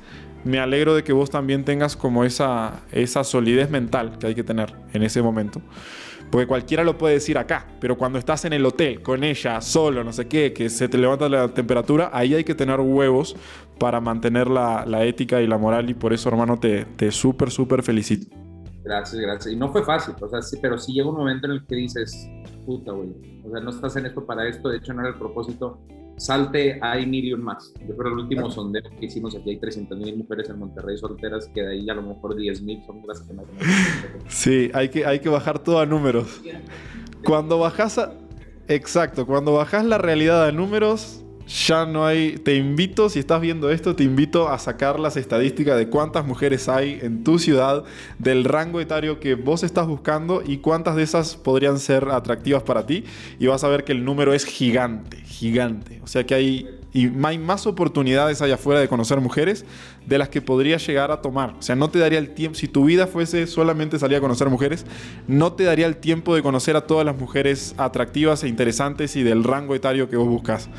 me 0.44 0.60
alegro 0.60 0.94
de 0.94 1.06
que 1.06 1.14
vos 1.14 1.30
también 1.30 1.64
tengas 1.64 1.96
como 1.96 2.26
esa, 2.26 2.82
esa 2.92 3.24
solidez 3.24 3.70
mental 3.70 4.18
que 4.20 4.28
hay 4.28 4.36
que 4.36 4.44
tener 4.44 4.76
en 4.92 5.04
ese 5.04 5.22
momento. 5.22 5.62
Porque 6.30 6.48
cualquiera 6.48 6.84
lo 6.84 6.98
puede 6.98 7.14
decir 7.14 7.38
acá, 7.38 7.66
pero 7.80 7.98
cuando 7.98 8.20
estás 8.20 8.44
en 8.44 8.52
el 8.52 8.66
hotel 8.66 9.02
con 9.02 9.24
ella, 9.24 9.62
solo, 9.62 10.04
no 10.04 10.12
sé 10.12 10.28
qué, 10.28 10.52
que 10.52 10.70
se 10.70 10.90
te 10.90 10.98
levanta 10.98 11.30
la 11.30 11.48
temperatura, 11.48 12.10
ahí 12.12 12.34
hay 12.34 12.44
que 12.44 12.56
tener 12.56 12.82
huevos 12.82 13.38
para 13.80 14.02
mantener 14.02 14.50
la, 14.50 14.84
la 14.86 15.06
ética 15.06 15.42
y 15.42 15.48
la 15.48 15.58
moral 15.58 15.90
y 15.90 15.94
por 15.94 16.12
eso, 16.12 16.28
hermano, 16.28 16.60
te, 16.60 16.84
te 16.84 17.10
súper, 17.12 17.52
súper 17.52 17.84
felicito. 17.84 18.36
Gracias, 18.86 19.20
gracias. 19.20 19.54
Y 19.54 19.58
no 19.58 19.72
fue 19.72 19.84
fácil, 19.84 20.14
o 20.22 20.30
sea, 20.30 20.44
sí, 20.44 20.58
pero 20.62 20.78
sí 20.78 20.94
llega 20.94 21.10
un 21.10 21.18
momento 21.18 21.48
en 21.48 21.54
el 21.54 21.66
que 21.66 21.76
dices, 21.76 22.30
puta, 22.68 22.92
güey, 22.92 23.10
o 23.44 23.50
sea, 23.50 23.60
no 23.60 23.72
estás 23.72 23.96
en 23.96 24.06
esto 24.06 24.24
para 24.24 24.48
esto, 24.48 24.70
de 24.70 24.78
hecho 24.78 24.94
no 24.94 25.02
era 25.02 25.10
el 25.10 25.16
propósito, 25.16 25.80
salte 26.18 26.78
hay 26.80 27.08
mil 27.08 27.36
más. 27.40 27.74
Yo 27.82 27.98
creo 27.98 28.04
que 28.04 28.20
el 28.20 28.20
último 28.26 28.52
sondeo 28.52 28.84
que 29.00 29.08
hicimos 29.08 29.36
aquí 29.36 29.50
hay 29.50 29.58
300 29.58 29.98
mil 29.98 30.18
mujeres 30.18 30.50
en 30.50 30.60
Monterrey 30.60 31.00
solteras, 31.00 31.50
que 31.50 31.64
de 31.64 31.72
ahí 31.74 31.90
a 31.90 31.96
lo 31.96 32.04
mejor 32.04 32.36
10 32.36 32.62
mil 32.62 32.84
son 32.86 33.02
las 33.08 33.22
que 33.22 33.34
más. 33.34 33.46
Sí, 34.28 34.70
hay 34.76 34.90
que, 34.90 35.04
hay 35.04 35.20
que 35.20 35.30
bajar 35.30 35.58
todo 35.58 35.80
a 35.80 35.88
números. 35.88 36.42
Cuando 37.26 37.58
bajas 37.58 37.98
a... 37.98 38.14
Exacto, 38.68 39.26
cuando 39.26 39.54
bajas 39.54 39.84
la 39.84 39.98
realidad 39.98 40.46
a 40.46 40.52
números, 40.52 41.25
ya 41.48 41.86
no 41.86 42.06
hay. 42.06 42.38
Te 42.38 42.56
invito, 42.56 43.10
si 43.10 43.20
estás 43.20 43.42
viendo 43.42 43.70
esto, 43.70 43.96
te 43.96 44.04
invito 44.04 44.50
a 44.50 44.60
sacar 44.60 45.00
las 45.00 45.18
estadísticas 45.18 45.78
de 45.78 45.90
cuántas 45.90 46.26
mujeres 46.26 46.68
hay 46.70 47.00
en 47.02 47.24
tu 47.24 47.40
ciudad, 47.40 47.84
del 48.20 48.44
rango 48.44 48.82
etario 48.82 49.20
que 49.20 49.36
vos 49.36 49.64
estás 49.64 49.88
buscando 49.88 50.44
y 50.46 50.58
cuántas 50.58 50.96
de 50.96 51.04
esas 51.04 51.36
podrían 51.36 51.80
ser 51.80 52.10
atractivas 52.10 52.64
para 52.64 52.86
ti. 52.86 53.04
Y 53.40 53.48
vas 53.48 53.64
a 53.64 53.68
ver 53.68 53.84
que 53.84 53.92
el 53.92 54.04
número 54.04 54.34
es 54.34 54.46
gigante, 54.46 55.18
gigante. 55.18 56.02
O 56.04 56.08
sea 56.08 56.26
que 56.26 56.36
hay 56.36 56.75
y 56.96 57.12
hay 57.26 57.38
más 57.38 57.68
oportunidades 57.68 58.42
allá 58.42 58.56
afuera 58.56 58.80
de 58.80 58.88
conocer 58.88 59.20
mujeres 59.20 59.66
de 60.06 60.18
las 60.18 60.30
que 60.30 60.42
podrías 60.42 60.88
llegar 60.88 61.12
a 61.12 61.22
tomar. 61.22 61.54
O 61.60 61.62
sea, 61.62 61.76
no 61.76 61.90
te 61.90 62.00
daría 62.00 62.20
el 62.20 62.30
tiempo, 62.30 62.58
si 62.58 62.70
tu 62.70 62.86
vida 62.86 63.06
fuese 63.06 63.48
solamente 63.48 64.00
salir 64.00 64.18
a 64.18 64.22
conocer 64.22 64.50
mujeres, 64.50 64.86
no 65.28 65.52
te 65.52 65.66
daría 65.66 65.88
el 65.88 65.98
tiempo 65.98 66.34
de 66.36 66.42
conocer 66.42 66.78
a 66.78 66.88
todas 66.88 67.06
las 67.06 67.18
mujeres 67.18 67.76
atractivas 67.78 68.46
e 68.46 68.48
interesantes 68.48 69.18
y 69.18 69.24
del 69.24 69.44
rango 69.44 69.76
etario 69.76 70.10
que 70.10 70.16
vos 70.16 70.30
buscas. 70.30 70.70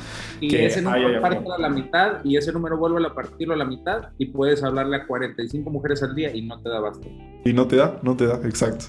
Y 0.41 0.55
ese 0.55 0.81
número 0.81 1.21
parte 1.21 1.45
a 1.55 1.61
la 1.61 1.69
mitad 1.69 2.25
y 2.25 2.35
ese 2.35 2.51
número 2.51 2.77
vuelve 2.79 3.05
a 3.05 3.13
partirlo 3.13 3.53
a 3.53 3.57
la 3.57 3.65
mitad 3.65 4.09
y 4.17 4.25
puedes 4.25 4.63
hablarle 4.63 4.95
a 4.95 5.05
45 5.05 5.69
mujeres 5.69 6.01
al 6.01 6.15
día 6.15 6.35
y 6.35 6.41
no 6.41 6.59
te 6.59 6.69
da 6.69 6.79
basta. 6.79 7.07
Y 7.45 7.53
no 7.53 7.67
te 7.67 7.75
da, 7.75 7.99
no 8.01 8.17
te 8.17 8.25
da, 8.25 8.37
exacto. 8.43 8.85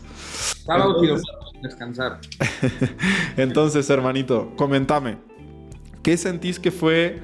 Entonces, 0.67 1.23
descansar. 1.61 2.21
Entonces, 3.37 3.91
hermanito, 3.91 4.51
comentame. 4.57 5.19
¿Qué 6.03 6.17
sentís 6.17 6.59
que 6.59 6.71
fue 6.71 7.19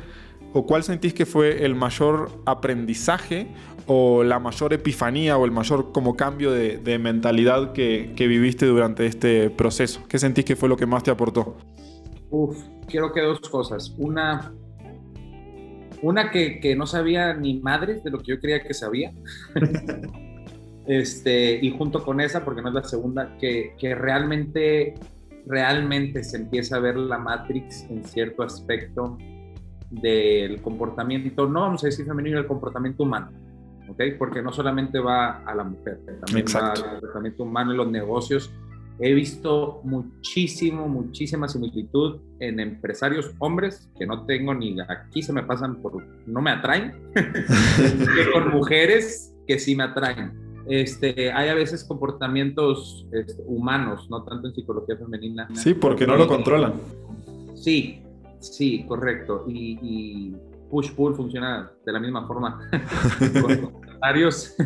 o 0.52 0.66
cuál 0.66 0.84
sentís 0.84 1.12
que 1.14 1.26
fue 1.26 1.64
el 1.64 1.74
mayor 1.74 2.30
aprendizaje 2.46 3.48
o 3.86 4.22
la 4.22 4.38
mayor 4.38 4.72
epifanía 4.72 5.36
o 5.36 5.44
el 5.44 5.50
mayor 5.50 5.92
como 5.92 6.16
cambio 6.16 6.52
de, 6.52 6.98
mentalidad 6.98 7.72
que, 7.72 8.14
viviste 8.16 8.66
durante 8.66 9.06
este 9.06 9.50
proceso? 9.50 10.02
¿Qué 10.08 10.18
sentís 10.18 10.44
que 10.44 10.56
fue 10.56 10.68
lo 10.68 10.76
que 10.76 10.86
más 10.86 11.02
te 11.02 11.10
aportó? 11.10 11.56
Uf, 12.30 12.56
quiero 12.88 13.12
que 13.12 13.20
dos 13.20 13.40
cosas. 13.40 13.94
Una, 13.98 14.52
una 16.02 16.30
que, 16.30 16.74
no 16.76 16.86
sabía 16.86 17.34
ni 17.34 17.60
madres 17.60 18.02
de 18.04 18.10
lo 18.10 18.18
que 18.18 18.32
yo 18.32 18.40
creía 18.40 18.62
que 18.62 18.74
sabía. 18.74 19.12
este, 20.86 21.58
y 21.60 21.76
junto 21.76 22.04
con 22.04 22.20
esa, 22.20 22.44
porque 22.44 22.62
no 22.62 22.68
es 22.68 22.74
la 22.74 22.84
segunda, 22.84 23.36
que, 23.38 23.74
que 23.78 23.94
realmente 23.94 24.94
realmente 25.46 26.24
se 26.24 26.36
empieza 26.36 26.76
a 26.76 26.80
ver 26.80 26.96
la 26.96 27.18
Matrix 27.18 27.86
en 27.90 28.04
cierto 28.04 28.42
aspecto 28.42 29.18
del 29.90 30.60
comportamiento, 30.62 31.48
no 31.48 31.60
vamos 31.60 31.84
a 31.84 31.86
decir 31.86 32.06
femenino, 32.06 32.38
el 32.38 32.46
comportamiento 32.46 33.02
humano, 33.02 33.30
¿ok? 33.88 34.02
Porque 34.18 34.42
no 34.42 34.52
solamente 34.52 34.98
va 34.98 35.44
a 35.44 35.54
la 35.54 35.64
mujer, 35.64 36.00
también 36.24 36.46
va 36.54 36.72
al 36.72 36.90
comportamiento 36.90 37.42
humano 37.44 37.72
en 37.72 37.76
los 37.76 37.90
negocios. 37.90 38.52
He 39.00 39.12
visto 39.12 39.80
muchísimo, 39.82 40.88
muchísima 40.88 41.48
similitud 41.48 42.20
en 42.38 42.60
empresarios 42.60 43.34
hombres 43.40 43.90
que 43.98 44.06
no 44.06 44.24
tengo 44.24 44.54
ni 44.54 44.76
aquí 44.80 45.20
se 45.20 45.32
me 45.32 45.42
pasan 45.42 45.82
por, 45.82 46.04
no 46.26 46.40
me 46.40 46.50
atraen, 46.50 46.94
que 47.14 48.32
con 48.32 48.50
mujeres 48.50 49.34
que 49.46 49.58
sí 49.58 49.74
me 49.74 49.84
atraen 49.84 50.43
este, 50.66 51.32
hay 51.32 51.48
a 51.48 51.54
veces 51.54 51.84
comportamientos 51.84 53.06
este, 53.12 53.42
humanos, 53.46 54.08
no 54.10 54.24
tanto 54.24 54.48
en 54.48 54.54
psicología 54.54 54.96
femenina. 54.96 55.48
Sí, 55.54 55.74
porque 55.74 56.06
no 56.06 56.16
lo 56.16 56.26
controlan. 56.26 56.74
Sí, 57.54 58.02
sí, 58.40 58.84
correcto. 58.86 59.44
Y, 59.46 60.34
push-pull 60.70 61.14
funciona 61.14 61.70
de 61.84 61.92
la 61.92 62.00
misma 62.00 62.26
forma. 62.26 62.58
Con 63.42 63.72
varios, 64.00 64.56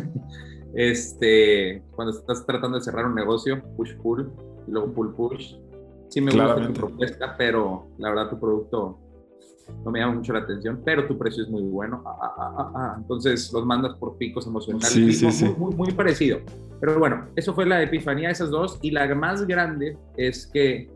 este, 0.73 1.83
cuando 1.91 2.17
estás 2.17 2.45
tratando 2.45 2.77
de 2.79 2.83
cerrar 2.83 3.05
un 3.05 3.15
negocio, 3.15 3.61
push-pull 3.75 4.31
y 4.67 4.71
luego 4.71 4.93
pull-push. 4.93 5.55
Sí 6.09 6.21
me 6.21 6.31
gusta 6.31 6.65
tu 6.65 6.73
propuesta, 6.73 7.35
pero 7.37 7.89
la 7.99 8.09
verdad 8.09 8.29
tu 8.31 8.39
producto 8.39 8.97
no 9.83 9.91
me 9.91 9.99
llama 9.99 10.15
mucho 10.15 10.33
la 10.33 10.39
atención, 10.39 10.81
pero 10.83 11.07
tu 11.07 11.17
precio 11.17 11.43
es 11.43 11.49
muy 11.49 11.63
bueno. 11.63 12.03
Ah, 12.05 12.33
ah, 12.37 12.71
ah, 12.75 12.95
Entonces 12.97 13.51
los 13.53 13.65
mandas 13.65 13.95
por 13.95 14.17
picos 14.17 14.45
emocionales. 14.45 14.89
Sí, 14.89 15.13
sí, 15.13 15.31
sí. 15.31 15.45
Muy, 15.57 15.73
muy, 15.75 15.91
parecido. 15.91 16.39
Pero 16.79 16.99
bueno, 16.99 17.27
eso 17.35 17.53
fue 17.53 17.65
la 17.65 17.81
epifanía 17.81 18.27
de 18.27 18.33
esas 18.33 18.49
dos. 18.49 18.79
Y 18.81 18.91
la 18.91 19.13
más 19.15 19.45
grande 19.47 19.97
es 20.17 20.47
que 20.47 20.89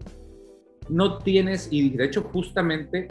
no 0.90 1.18
tienes, 1.20 1.70
y 1.72 1.92
de 1.92 2.06
hecho 2.06 2.24
justamente, 2.24 3.08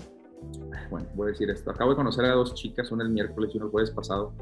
bueno, 0.91 1.07
voy 1.15 1.29
a 1.29 1.31
decir 1.31 1.49
esto, 1.49 1.71
acabo 1.71 1.91
de 1.91 1.97
conocer 1.97 2.25
a 2.27 2.33
dos 2.33 2.55
chicas, 2.55 2.93
una 2.93 3.05
el 3.05 3.11
miércoles 3.11 3.51
y 3.55 3.57
una 3.57 3.67
el 3.67 3.73
jueves 3.73 3.91
pasado, 3.91 4.35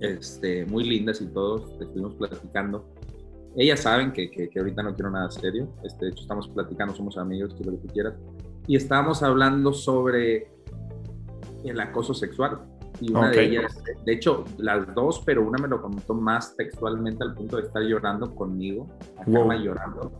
este, 0.00 0.64
muy 0.66 0.84
lindas 0.84 1.20
y 1.20 1.26
todos, 1.26 1.70
estuvimos 1.80 2.14
platicando. 2.14 2.88
Ellas 3.56 3.80
saben 3.80 4.12
que, 4.12 4.30
que, 4.30 4.48
que 4.48 4.58
ahorita 4.58 4.82
no 4.82 4.94
quiero 4.94 5.10
nada 5.10 5.30
serio, 5.30 5.68
este, 5.82 6.06
de 6.06 6.10
hecho 6.12 6.22
estamos 6.22 6.48
platicando, 6.48 6.94
somos 6.94 7.18
amigos, 7.18 7.54
que 7.54 7.64
lo 7.64 7.80
que 7.80 7.88
quieras 7.88 8.14
y 8.68 8.76
estábamos 8.76 9.22
hablando 9.22 9.72
sobre 9.72 10.52
el 11.64 11.80
acoso 11.80 12.14
sexual. 12.14 12.60
Y 13.00 13.12
una 13.12 13.30
de 13.30 13.44
ellas, 13.44 13.80
de 14.04 14.12
hecho, 14.12 14.44
las 14.58 14.94
dos, 14.94 15.22
pero 15.24 15.46
una 15.46 15.58
me 15.58 15.68
lo 15.68 15.80
contó 15.80 16.14
más 16.14 16.54
textualmente 16.56 17.22
al 17.22 17.34
punto 17.34 17.56
de 17.56 17.62
estar 17.62 17.82
llorando 17.82 18.34
conmigo, 18.34 18.88
acá 19.16 19.56
llorando, 19.56 20.12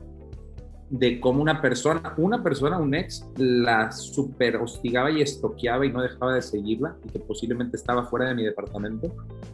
de 0.89 1.21
cómo 1.21 1.43
una 1.43 1.61
persona, 1.61 2.15
una 2.17 2.43
persona, 2.43 2.79
un 2.79 2.95
ex, 2.95 3.29
la 3.37 3.91
super 3.91 4.57
hostigaba 4.57 5.11
y 5.11 5.23
estoqueaba 5.23 5.85
y 5.85 5.93
no 5.93 6.01
dejaba 6.01 6.35
de 6.35 6.43
seguirla 6.43 6.97
y 7.05 7.11
que 7.11 7.19
posiblemente 7.19 7.77
estaba 7.77 8.05
fuera 8.05 8.29
de 8.29 8.35
mi 8.37 8.45
departamento. 8.45 9.13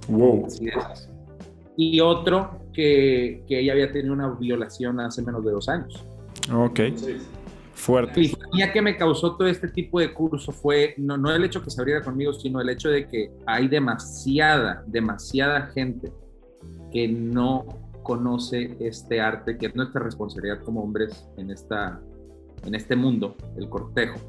Wow. 0.08 0.46
Y 1.76 1.98
otro 2.00 2.60
que, 2.72 3.42
que 3.48 3.58
ella 3.58 3.72
había 3.72 3.90
tenido 3.90 4.12
una 4.12 4.28
violación 4.28 5.00
hace 5.00 5.22
menos 5.22 5.44
de 5.44 5.50
dos 5.50 5.68
años. 5.68 6.06
Ok. 6.52 6.80
Fuerte. 7.74 8.32
La 8.52 8.72
que 8.72 8.80
me 8.80 8.96
causó 8.96 9.36
todo 9.36 9.48
este 9.48 9.68
tipo 9.68 10.00
de 10.00 10.14
curso 10.14 10.52
fue 10.52 10.94
no, 10.96 11.16
no 11.16 11.30
el 11.34 11.44
hecho 11.44 11.62
que 11.62 11.70
se 11.70 11.80
abriera 11.80 12.02
conmigo, 12.02 12.32
sino 12.32 12.60
el 12.60 12.68
hecho 12.68 12.88
de 12.88 13.06
que 13.06 13.30
hay 13.46 13.68
demasiada, 13.68 14.84
demasiada 14.86 15.66
gente 15.68 16.12
que 16.92 17.08
no 17.08 17.66
conoce 18.04 18.76
este 18.78 19.20
arte, 19.20 19.58
que 19.58 19.66
es 19.66 19.74
nuestra 19.74 20.00
responsabilidad 20.02 20.62
como 20.62 20.82
hombres 20.82 21.26
en, 21.36 21.50
esta, 21.50 22.00
en 22.64 22.74
este 22.74 22.94
mundo, 22.94 23.34
el 23.56 23.68
cortejo. 23.68 24.20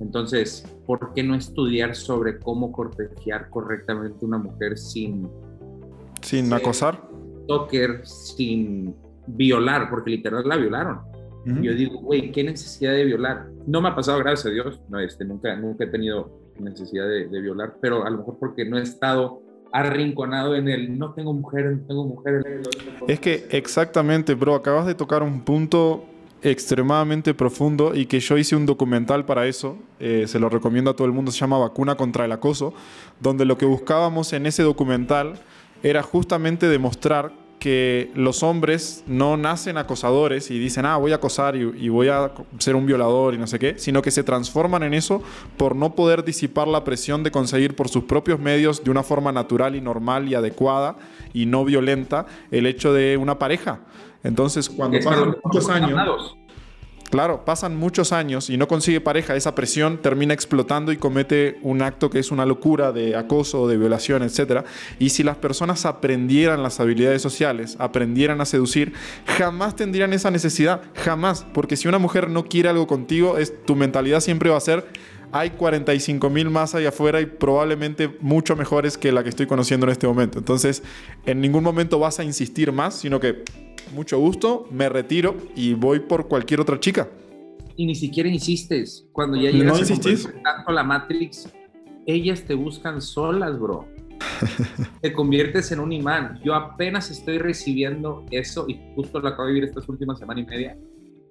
Entonces, 0.00 0.64
¿por 0.86 1.12
qué 1.12 1.22
no 1.22 1.34
estudiar 1.34 1.94
sobre 1.94 2.38
cómo 2.38 2.72
cortejar 2.72 3.50
correctamente 3.50 4.24
una 4.24 4.38
mujer 4.38 4.78
sin... 4.78 5.28
Sin 6.22 6.52
acosar. 6.52 7.02
Toker, 7.46 8.06
sin 8.06 8.94
violar, 9.26 9.90
porque 9.90 10.10
literal 10.10 10.48
la 10.48 10.56
violaron. 10.56 11.11
Yo 11.44 11.74
digo, 11.74 11.98
güey, 12.00 12.30
¿qué 12.30 12.44
necesidad 12.44 12.92
de 12.92 13.04
violar? 13.04 13.48
No 13.66 13.80
me 13.80 13.88
ha 13.88 13.94
pasado, 13.94 14.18
gracias 14.18 14.46
a 14.46 14.50
Dios, 14.50 14.80
no, 14.88 15.00
este, 15.00 15.24
nunca, 15.24 15.56
nunca 15.56 15.84
he 15.84 15.88
tenido 15.88 16.40
necesidad 16.58 17.06
de, 17.08 17.40
violar, 17.40 17.74
pero 17.80 18.06
a 18.06 18.10
lo 18.10 18.18
mejor 18.18 18.38
porque 18.38 18.64
no 18.64 18.78
he 18.78 18.82
estado 18.82 19.42
arrinconado 19.72 20.54
en 20.54 20.68
el 20.68 20.98
no 20.98 21.14
tengo 21.14 21.32
mujer, 21.32 21.72
no 21.72 21.86
tengo 21.86 22.04
mujer. 22.04 22.42
Es 23.08 23.18
que 23.18 23.46
exactamente, 23.50 24.34
bro, 24.34 24.54
acabas 24.54 24.86
de 24.86 24.94
tocar 24.94 25.22
un 25.22 25.40
punto 25.44 26.04
extremadamente 26.42 27.34
profundo 27.34 27.94
y 27.94 28.06
que 28.06 28.20
yo 28.20 28.36
hice 28.36 28.56
un 28.56 28.66
documental 28.66 29.24
para 29.24 29.46
eso, 29.46 29.78
eh, 30.00 30.24
se 30.26 30.38
lo 30.38 30.48
recomiendo 30.48 30.90
a 30.90 30.96
todo 30.96 31.06
el 31.06 31.12
mundo, 31.12 31.30
se 31.30 31.38
llama 31.38 31.58
Vacuna 31.58 31.94
contra 31.94 32.24
el 32.24 32.32
Acoso, 32.32 32.74
donde 33.20 33.44
lo 33.44 33.56
que 33.56 33.64
buscábamos 33.64 34.32
en 34.32 34.46
ese 34.46 34.62
documental 34.62 35.34
era 35.82 36.02
justamente 36.02 36.68
demostrar 36.68 37.32
que 37.62 38.10
los 38.16 38.42
hombres 38.42 39.04
no 39.06 39.36
nacen 39.36 39.78
acosadores 39.78 40.50
y 40.50 40.58
dicen, 40.58 40.84
ah, 40.84 40.96
voy 40.96 41.12
a 41.12 41.14
acosar 41.14 41.54
y, 41.54 41.88
voy 41.90 42.08
a 42.08 42.32
ser 42.58 42.74
un 42.74 42.86
violador 42.86 43.34
y 43.34 43.38
no 43.38 43.46
sé 43.46 43.60
qué, 43.60 43.78
sino 43.78 44.02
que 44.02 44.10
se 44.10 44.24
transforman 44.24 44.82
en 44.82 44.94
eso 44.94 45.22
por 45.56 45.76
no 45.76 45.94
poder 45.94 46.24
disipar 46.24 46.66
la 46.66 46.82
presión 46.82 47.22
de 47.22 47.30
conseguir 47.30 47.76
por 47.76 47.88
sus 47.88 48.02
propios 48.02 48.40
medios 48.40 48.82
de 48.82 48.90
una 48.90 49.04
forma 49.04 49.30
natural 49.30 49.76
y 49.76 49.80
normal 49.80 50.28
y 50.28 50.34
adecuada 50.34 50.96
y 51.32 51.46
no 51.46 51.64
violenta 51.64 52.26
el 52.50 52.66
hecho 52.66 52.92
de 52.92 53.16
una 53.16 53.38
pareja. 53.38 53.82
Entonces, 54.24 54.68
cuando 54.68 54.98
pasan 54.98 55.36
muchos 55.44 55.68
años... 55.68 56.36
Claro, 57.12 57.44
pasan 57.44 57.76
muchos 57.76 58.10
años 58.10 58.48
y 58.48 58.56
no 58.56 58.66
consigue 58.66 58.98
pareja, 59.02 59.36
esa 59.36 59.54
presión 59.54 59.98
termina 59.98 60.32
explotando 60.32 60.92
y 60.92 60.96
comete 60.96 61.58
un 61.60 61.82
acto 61.82 62.08
que 62.08 62.18
es 62.18 62.30
una 62.30 62.46
locura 62.46 62.90
de 62.90 63.16
acoso, 63.16 63.68
de 63.68 63.76
violación, 63.76 64.22
etc. 64.22 64.64
Y 64.98 65.10
si 65.10 65.22
las 65.22 65.36
personas 65.36 65.84
aprendieran 65.84 66.62
las 66.62 66.80
habilidades 66.80 67.20
sociales, 67.20 67.76
aprendieran 67.78 68.40
a 68.40 68.46
seducir, 68.46 68.94
jamás 69.26 69.76
tendrían 69.76 70.14
esa 70.14 70.30
necesidad, 70.30 70.80
jamás. 70.94 71.44
Porque 71.52 71.76
si 71.76 71.86
una 71.86 71.98
mujer 71.98 72.30
no 72.30 72.46
quiere 72.46 72.70
algo 72.70 72.86
contigo, 72.86 73.36
es, 73.36 73.62
tu 73.66 73.76
mentalidad 73.76 74.20
siempre 74.20 74.48
va 74.48 74.56
a 74.56 74.60
ser, 74.60 74.86
hay 75.32 75.50
45 75.50 76.28
mil 76.30 76.50
más 76.50 76.74
allá 76.74 76.90
afuera 76.90 77.20
y 77.20 77.26
probablemente 77.26 78.16
mucho 78.20 78.54
mejores 78.54 78.98
que 78.98 79.10
la 79.12 79.22
que 79.22 79.30
estoy 79.30 79.46
conociendo 79.46 79.86
en 79.86 79.92
este 79.92 80.06
momento. 80.06 80.38
Entonces, 80.38 80.82
en 81.24 81.40
ningún 81.40 81.64
momento 81.64 81.98
vas 81.98 82.20
a 82.20 82.24
insistir 82.24 82.70
más, 82.70 82.94
sino 82.94 83.18
que 83.18 83.42
mucho 83.94 84.18
gusto, 84.18 84.68
me 84.70 84.88
retiro 84.88 85.36
y 85.56 85.74
voy 85.74 86.00
por 86.00 86.28
cualquier 86.28 86.60
otra 86.60 86.78
chica. 86.78 87.08
Y 87.76 87.86
ni 87.86 87.94
siquiera 87.94 88.28
insistes. 88.28 89.06
Cuando 89.12 89.36
ya 89.36 89.50
llegas 89.50 89.90
¿No 89.90 90.32
tanto 90.42 90.72
la 90.72 90.84
Matrix, 90.84 91.48
ellas 92.06 92.42
te 92.42 92.54
buscan 92.54 93.00
solas, 93.00 93.58
bro. 93.58 93.88
te 95.00 95.12
conviertes 95.12 95.72
en 95.72 95.80
un 95.80 95.92
imán. 95.92 96.40
Yo 96.44 96.54
apenas 96.54 97.10
estoy 97.10 97.38
recibiendo 97.38 98.26
eso 98.30 98.66
y 98.68 98.78
justo 98.94 99.18
lo 99.20 99.28
acabo 99.28 99.48
de 99.48 99.54
vivir 99.54 99.68
estas 99.68 99.88
últimas 99.88 100.18
semana 100.18 100.40
y 100.40 100.44
media. 100.44 100.76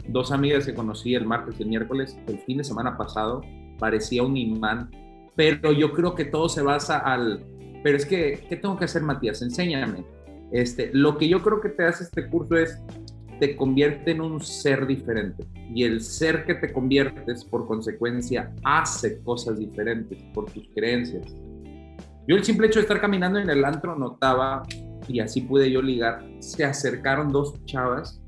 Dos 0.08 0.32
amigas 0.32 0.66
que 0.66 0.74
conocí 0.74 1.14
el 1.14 1.26
martes 1.26 1.56
y 1.60 1.64
el 1.64 1.70
miércoles, 1.70 2.18
el 2.28 2.40
fin 2.40 2.58
de 2.58 2.64
semana 2.64 2.98
pasado, 2.98 3.42
parecía 3.82 4.24
un 4.24 4.38
imán. 4.38 4.90
Pero 5.36 5.74
yo 5.74 5.92
creo 5.92 6.16
que 6.16 6.24
todo 6.24 6.48
se 6.48 6.62
basa 6.62 7.00
al... 7.00 7.44
Pero 7.84 7.98
es 7.98 8.06
que, 8.06 8.46
¿qué 8.48 8.56
tengo 8.56 8.78
que 8.78 8.86
hacer, 8.86 9.02
Matías? 9.02 9.42
Enséñame 9.42 10.06
este, 10.52 10.92
lo 10.94 11.18
que 11.18 11.30
yo 11.30 11.42
creo 11.42 11.62
que 11.62 11.70
te 11.70 11.86
hace 11.86 12.04
este 12.04 12.28
curso 12.28 12.58
es, 12.58 12.78
te 13.40 13.56
convierte 13.56 14.12
en 14.12 14.22
un 14.22 14.42
ser 14.42 14.86
diferente. 14.86 15.48
Y 15.74 15.84
el 15.84 16.02
ser 16.02 16.46
que 16.46 16.56
te 16.56 16.72
conviertes, 16.72 17.44
por 17.46 17.66
consecuencia, 17.66 18.54
hace 18.64 19.22
cosas 19.24 19.58
diferentes 19.58 20.22
por 20.34 20.52
tus 20.52 20.68
creencias. 20.76 21.34
Yo 22.28 22.36
el 22.36 22.44
simple 22.44 22.68
hecho 22.68 22.80
de 22.80 22.84
estar 22.84 23.02
caminando 23.02 23.40
en 23.40 23.50
el 23.50 23.66
antro 23.66 23.96
notaba, 23.96 24.64
y 25.08 25.20
así 25.22 25.42
pude 25.42 25.72
yo 25.72 25.82
ligar, 25.82 26.24
se 26.40 26.64
acercaron 26.64 27.32
dos 27.32 27.66
chavas 27.66 28.22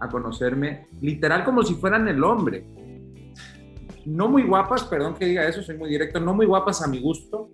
a 0.00 0.08
conocerme, 0.08 0.86
literal 1.00 1.44
como 1.44 1.62
si 1.62 1.74
fueran 1.74 2.06
el 2.06 2.22
hombre. 2.22 2.64
No 4.06 4.28
muy 4.28 4.42
guapas, 4.42 4.84
perdón 4.84 5.14
que 5.14 5.26
diga 5.26 5.46
eso, 5.46 5.62
soy 5.62 5.76
muy 5.76 5.90
directo, 5.90 6.20
no 6.20 6.34
muy 6.34 6.46
guapas 6.46 6.82
a 6.82 6.88
mi 6.88 7.00
gusto, 7.00 7.50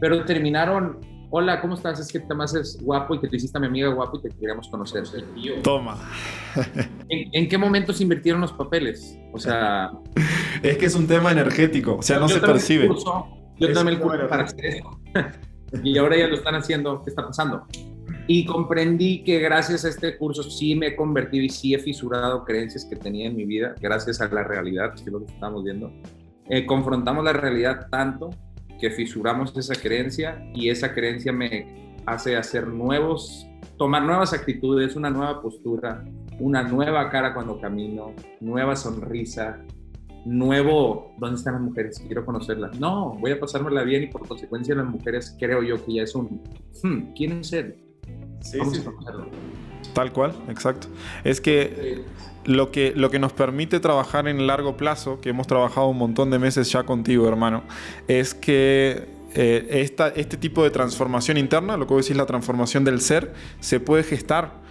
pero 0.00 0.24
terminaron 0.24 1.00
hola, 1.34 1.62
¿cómo 1.62 1.74
estás? 1.74 1.98
Es 1.98 2.12
que 2.12 2.20
te 2.20 2.34
es 2.60 2.78
guapo 2.82 3.14
y 3.14 3.20
que 3.20 3.26
te 3.26 3.36
hiciste 3.36 3.56
a 3.56 3.60
mi 3.60 3.66
amiga 3.66 3.88
guapo 3.88 4.18
y 4.18 4.22
te 4.22 4.28
queríamos 4.28 4.68
conocer. 4.68 5.04
Toma. 5.62 5.96
¿En, 7.08 7.48
qué 7.48 7.56
momentos 7.56 8.00
invirtieron 8.02 8.42
los 8.42 8.52
papeles? 8.52 9.18
O 9.32 9.38
sea... 9.38 9.90
es 10.62 10.76
que 10.76 10.86
es 10.86 10.94
un 10.94 11.06
tema 11.06 11.32
energético, 11.32 11.96
o 11.96 12.02
sea, 12.02 12.18
no 12.18 12.28
se 12.28 12.38
percibe. 12.38 12.86
yo 12.86 13.72
también 13.72 13.96
el 13.96 14.00
curso 14.00 14.28
para 14.28 14.44
hacer 14.44 14.66
eso. 14.66 15.00
y 15.82 15.96
ahora 15.96 16.18
ya 16.18 16.28
lo 16.28 16.36
están 16.36 16.54
haciendo, 16.54 17.02
¿qué 17.02 17.10
está 17.10 17.26
pasando? 17.26 17.66
Y 18.28 18.44
comprendí 18.44 19.24
que 19.24 19.40
gracias 19.40 19.84
a 19.84 19.88
este 19.88 20.16
curso 20.16 20.42
sí 20.44 20.74
me 20.76 20.88
he 20.88 20.96
convertido 20.96 21.44
y 21.44 21.48
sí 21.48 21.74
he 21.74 21.78
fisurado 21.78 22.44
creencias 22.44 22.84
que 22.84 22.96
tenía 22.96 23.26
en 23.26 23.36
mi 23.36 23.44
vida, 23.44 23.74
gracias 23.80 24.20
a 24.20 24.28
la 24.28 24.44
realidad, 24.44 24.94
que 24.94 25.00
es 25.00 25.06
lo 25.06 25.24
que 25.24 25.32
estamos 25.32 25.64
viendo. 25.64 25.92
Eh, 26.48 26.64
confrontamos 26.66 27.24
la 27.24 27.32
realidad 27.32 27.88
tanto 27.90 28.30
que 28.80 28.90
fisuramos 28.90 29.56
esa 29.56 29.74
creencia 29.74 30.44
y 30.54 30.68
esa 30.68 30.92
creencia 30.92 31.32
me 31.32 32.00
hace 32.06 32.36
hacer 32.36 32.66
nuevos, 32.66 33.46
tomar 33.76 34.02
nuevas 34.02 34.32
actitudes, 34.32 34.96
una 34.96 35.10
nueva 35.10 35.40
postura, 35.40 36.04
una 36.38 36.62
nueva 36.62 37.10
cara 37.10 37.34
cuando 37.34 37.60
camino, 37.60 38.12
nueva 38.40 38.76
sonrisa, 38.76 39.64
nuevo, 40.24 41.14
¿dónde 41.18 41.36
están 41.36 41.54
las 41.54 41.62
mujeres? 41.62 42.02
Quiero 42.06 42.24
conocerlas. 42.24 42.78
No, 42.78 43.16
voy 43.20 43.32
a 43.32 43.40
pasármela 43.40 43.82
bien 43.82 44.04
y 44.04 44.06
por 44.06 44.26
consecuencia 44.26 44.74
las 44.74 44.86
mujeres 44.86 45.36
creo 45.38 45.62
yo 45.62 45.84
que 45.84 45.94
ya 45.94 46.02
es 46.02 46.14
un, 46.14 46.42
hmm, 46.82 47.12
¿quién 47.14 47.32
es 47.40 47.52
él? 47.52 47.76
Vamos 48.58 48.78
a 48.78 48.84
conocerlo. 48.84 49.26
Tal 49.94 50.12
cual, 50.12 50.34
exacto. 50.48 50.88
Es 51.24 51.40
que 51.40 52.04
lo 52.44 52.70
que, 52.70 52.92
lo 52.96 53.10
que 53.10 53.18
nos 53.18 53.32
permite 53.32 53.80
trabajar 53.80 54.26
en 54.28 54.46
largo 54.46 54.76
plazo, 54.76 55.20
que 55.20 55.30
hemos 55.30 55.46
trabajado 55.46 55.88
un 55.88 55.98
montón 55.98 56.30
de 56.30 56.38
meses 56.38 56.70
ya 56.70 56.84
contigo, 56.84 57.28
hermano, 57.28 57.62
es 58.08 58.34
que 58.34 59.08
eh, 59.34 59.66
esta, 59.70 60.08
este 60.08 60.36
tipo 60.36 60.62
de 60.64 60.70
transformación 60.70 61.36
interna, 61.36 61.76
lo 61.76 61.86
que 61.86 61.94
vos 61.94 62.04
decís, 62.04 62.16
la 62.16 62.26
transformación 62.26 62.84
del 62.84 63.00
ser, 63.00 63.32
se 63.60 63.80
puede 63.80 64.02
gestar 64.02 64.61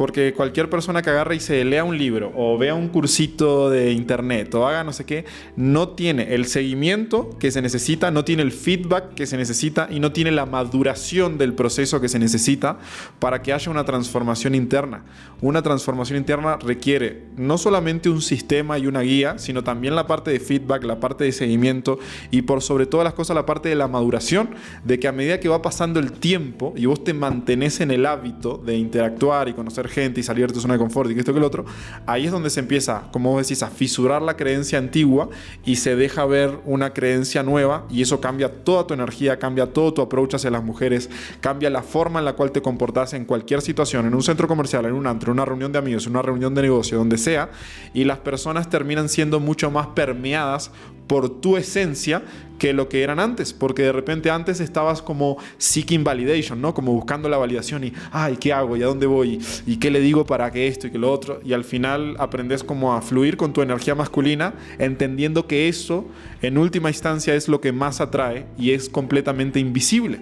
porque 0.00 0.32
cualquier 0.32 0.70
persona 0.70 1.02
que 1.02 1.10
agarre 1.10 1.36
y 1.36 1.40
se 1.40 1.62
lea 1.62 1.84
un 1.84 1.98
libro 1.98 2.32
o 2.34 2.56
vea 2.56 2.72
un 2.72 2.88
cursito 2.88 3.68
de 3.68 3.92
internet 3.92 4.54
o 4.54 4.66
haga 4.66 4.82
no 4.82 4.94
sé 4.94 5.04
qué, 5.04 5.26
no 5.56 5.90
tiene 5.90 6.34
el 6.34 6.46
seguimiento 6.46 7.36
que 7.38 7.50
se 7.50 7.60
necesita, 7.60 8.10
no 8.10 8.24
tiene 8.24 8.42
el 8.42 8.50
feedback 8.50 9.12
que 9.12 9.26
se 9.26 9.36
necesita 9.36 9.88
y 9.90 10.00
no 10.00 10.10
tiene 10.10 10.30
la 10.30 10.46
maduración 10.46 11.36
del 11.36 11.52
proceso 11.52 12.00
que 12.00 12.08
se 12.08 12.18
necesita 12.18 12.78
para 13.18 13.42
que 13.42 13.52
haya 13.52 13.70
una 13.70 13.84
transformación 13.84 14.54
interna. 14.54 15.04
Una 15.42 15.60
transformación 15.60 16.16
interna 16.16 16.56
requiere 16.56 17.26
no 17.36 17.58
solamente 17.58 18.08
un 18.08 18.22
sistema 18.22 18.78
y 18.78 18.86
una 18.86 19.02
guía, 19.02 19.38
sino 19.38 19.64
también 19.64 19.94
la 19.94 20.06
parte 20.06 20.30
de 20.30 20.40
feedback, 20.40 20.82
la 20.84 20.98
parte 20.98 21.24
de 21.24 21.32
seguimiento 21.32 21.98
y 22.30 22.40
por 22.40 22.62
sobre 22.62 22.86
todas 22.86 23.04
las 23.04 23.12
cosas 23.12 23.36
la 23.36 23.44
parte 23.44 23.68
de 23.68 23.74
la 23.74 23.86
maduración, 23.86 24.48
de 24.82 24.98
que 24.98 25.08
a 25.08 25.12
medida 25.12 25.40
que 25.40 25.50
va 25.50 25.60
pasando 25.60 26.00
el 26.00 26.12
tiempo 26.12 26.72
y 26.74 26.86
vos 26.86 27.04
te 27.04 27.12
mantenés 27.12 27.82
en 27.82 27.90
el 27.90 28.06
hábito 28.06 28.56
de 28.56 28.78
interactuar 28.78 29.50
y 29.50 29.52
conocer 29.52 29.89
gente 29.90 30.20
y 30.20 30.22
salir 30.22 30.46
de 30.46 30.54
tu 30.54 30.60
zona 30.60 30.74
de 30.74 30.78
confort 30.78 31.10
y 31.10 31.14
que 31.14 31.20
esto 31.20 31.32
que 31.32 31.38
el 31.38 31.44
otro, 31.44 31.64
ahí 32.06 32.26
es 32.26 32.32
donde 32.32 32.50
se 32.50 32.60
empieza, 32.60 33.04
como 33.12 33.32
vos 33.32 33.46
decís, 33.46 33.62
a 33.62 33.68
fisurar 33.68 34.22
la 34.22 34.36
creencia 34.36 34.78
antigua 34.78 35.28
y 35.64 35.76
se 35.76 35.96
deja 35.96 36.24
ver 36.24 36.58
una 36.64 36.92
creencia 36.92 37.42
nueva 37.42 37.86
y 37.90 38.02
eso 38.02 38.20
cambia 38.20 38.64
toda 38.64 38.86
tu 38.86 38.94
energía, 38.94 39.38
cambia 39.38 39.72
todo 39.72 39.92
tu 39.92 40.02
approach 40.02 40.34
hacia 40.34 40.50
las 40.50 40.62
mujeres, 40.62 41.10
cambia 41.40 41.70
la 41.70 41.82
forma 41.82 42.18
en 42.20 42.24
la 42.24 42.34
cual 42.34 42.52
te 42.52 42.62
comportas 42.62 43.12
en 43.12 43.24
cualquier 43.24 43.62
situación, 43.62 44.06
en 44.06 44.14
un 44.14 44.22
centro 44.22 44.48
comercial, 44.48 44.86
en 44.86 44.92
un 44.92 45.06
antro, 45.06 45.32
en 45.32 45.38
una 45.38 45.44
reunión 45.44 45.72
de 45.72 45.78
amigos, 45.78 46.06
en 46.06 46.12
una 46.12 46.22
reunión 46.22 46.54
de 46.54 46.62
negocio, 46.62 46.98
donde 46.98 47.18
sea, 47.18 47.50
y 47.92 48.04
las 48.04 48.18
personas 48.18 48.70
terminan 48.70 49.08
siendo 49.08 49.40
mucho 49.40 49.70
más 49.70 49.88
permeadas 49.88 50.70
por 51.06 51.40
tu 51.40 51.56
esencia 51.56 52.22
que 52.60 52.74
lo 52.74 52.90
que 52.90 53.02
eran 53.02 53.18
antes, 53.18 53.54
porque 53.54 53.82
de 53.82 53.90
repente 53.90 54.30
antes 54.30 54.60
estabas 54.60 55.00
como 55.00 55.38
seeking 55.56 56.04
validation, 56.04 56.60
¿no? 56.60 56.74
Como 56.74 56.92
buscando 56.92 57.26
la 57.30 57.38
validación 57.38 57.84
y, 57.84 57.94
ay, 58.12 58.36
¿qué 58.36 58.52
hago? 58.52 58.76
¿Y 58.76 58.82
a 58.82 58.86
dónde 58.86 59.06
voy? 59.06 59.40
¿Y 59.66 59.78
qué 59.78 59.90
le 59.90 59.98
digo 59.98 60.26
para 60.26 60.52
que 60.52 60.68
esto 60.68 60.86
y 60.86 60.90
que 60.90 60.98
lo 60.98 61.10
otro? 61.10 61.40
Y 61.42 61.54
al 61.54 61.64
final 61.64 62.16
aprendes 62.18 62.62
como 62.62 62.92
a 62.92 63.00
fluir 63.00 63.38
con 63.38 63.54
tu 63.54 63.62
energía 63.62 63.94
masculina, 63.94 64.52
entendiendo 64.78 65.46
que 65.46 65.68
eso 65.68 66.04
en 66.42 66.58
última 66.58 66.90
instancia 66.90 67.34
es 67.34 67.48
lo 67.48 67.62
que 67.62 67.72
más 67.72 68.02
atrae 68.02 68.44
y 68.58 68.72
es 68.72 68.90
completamente 68.90 69.58
invisible. 69.58 70.20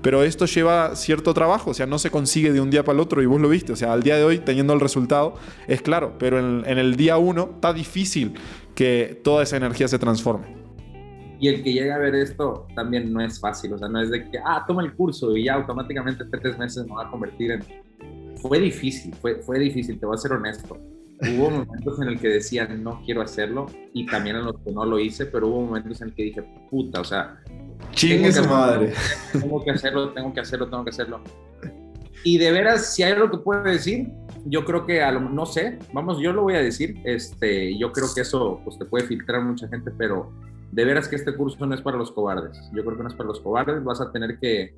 Pero 0.00 0.22
esto 0.22 0.46
lleva 0.46 0.94
cierto 0.94 1.34
trabajo, 1.34 1.72
o 1.72 1.74
sea, 1.74 1.86
no 1.86 1.98
se 1.98 2.12
consigue 2.12 2.52
de 2.52 2.60
un 2.60 2.70
día 2.70 2.84
para 2.84 2.94
el 2.94 3.00
otro 3.00 3.20
y 3.20 3.26
vos 3.26 3.40
lo 3.40 3.48
viste, 3.48 3.72
o 3.72 3.76
sea, 3.76 3.92
al 3.92 4.04
día 4.04 4.16
de 4.16 4.22
hoy 4.22 4.38
teniendo 4.38 4.72
el 4.74 4.80
resultado 4.80 5.34
es 5.66 5.82
claro, 5.82 6.14
pero 6.20 6.38
en, 6.38 6.62
en 6.66 6.78
el 6.78 6.94
día 6.94 7.18
uno 7.18 7.50
está 7.56 7.72
difícil 7.72 8.34
que 8.76 9.20
toda 9.24 9.42
esa 9.42 9.56
energía 9.56 9.88
se 9.88 9.98
transforme. 9.98 10.59
Y 11.40 11.48
el 11.48 11.62
que 11.62 11.72
llegue 11.72 11.90
a 11.90 11.98
ver 11.98 12.14
esto 12.14 12.66
también 12.74 13.12
no 13.12 13.20
es 13.22 13.40
fácil, 13.40 13.72
o 13.72 13.78
sea, 13.78 13.88
no 13.88 14.00
es 14.00 14.10
de 14.10 14.30
que, 14.30 14.38
ah, 14.44 14.62
toma 14.66 14.82
el 14.82 14.92
curso 14.92 15.34
y 15.34 15.44
ya 15.44 15.54
automáticamente 15.54 16.22
en 16.22 16.30
tres 16.30 16.58
meses 16.58 16.86
me 16.86 16.94
va 16.94 17.06
a 17.06 17.10
convertir 17.10 17.52
en... 17.52 17.64
Fue 18.36 18.60
difícil, 18.60 19.14
fue, 19.14 19.36
fue 19.36 19.58
difícil, 19.58 19.98
te 19.98 20.04
voy 20.04 20.14
a 20.14 20.18
ser 20.18 20.32
honesto. 20.32 20.76
Hubo 21.22 21.50
momentos 21.50 22.00
en 22.00 22.08
el 22.08 22.20
que 22.20 22.28
decía, 22.28 22.66
no 22.66 23.02
quiero 23.04 23.22
hacerlo, 23.22 23.66
y 23.94 24.06
también 24.06 24.36
en 24.36 24.44
los 24.44 24.58
que 24.60 24.70
no 24.70 24.84
lo 24.84 24.98
hice, 24.98 25.26
pero 25.26 25.48
hubo 25.48 25.62
momentos 25.62 26.00
en 26.02 26.08
el 26.08 26.14
que 26.14 26.24
dije, 26.24 26.42
puta, 26.70 27.00
o 27.00 27.04
sea... 27.04 27.40
Chingue 27.92 28.32
su 28.32 28.44
madre. 28.44 28.92
Tengo 29.32 29.64
que 29.64 29.70
hacerlo, 29.70 30.10
tengo 30.10 30.32
que 30.34 30.40
hacerlo, 30.40 30.68
tengo 30.68 30.84
que 30.84 30.90
hacerlo. 30.90 31.22
Y 32.22 32.36
de 32.36 32.52
veras, 32.52 32.94
si 32.94 33.02
hay 33.02 33.12
algo 33.12 33.30
que 33.30 33.38
puedo 33.38 33.62
decir, 33.62 34.08
yo 34.44 34.64
creo 34.66 34.84
que, 34.84 35.02
a 35.02 35.10
lo, 35.10 35.20
no 35.20 35.46
sé, 35.46 35.78
vamos, 35.92 36.18
yo 36.20 36.32
lo 36.32 36.42
voy 36.42 36.54
a 36.54 36.60
decir, 36.60 36.96
este, 37.04 37.78
yo 37.78 37.92
creo 37.92 38.08
que 38.14 38.20
eso 38.22 38.60
pues, 38.64 38.78
te 38.78 38.84
puede 38.84 39.06
filtrar 39.06 39.42
mucha 39.42 39.68
gente, 39.68 39.90
pero 39.96 40.30
de 40.70 40.84
veras 40.84 41.08
que 41.08 41.16
este 41.16 41.34
curso 41.34 41.66
no 41.66 41.74
es 41.74 41.82
para 41.82 41.96
los 41.96 42.12
cobardes. 42.12 42.58
Yo 42.72 42.84
creo 42.84 42.96
que 42.96 43.02
no 43.02 43.08
es 43.08 43.14
para 43.14 43.28
los 43.28 43.40
cobardes, 43.40 43.82
vas 43.82 44.00
a 44.00 44.12
tener 44.12 44.38
que 44.38 44.74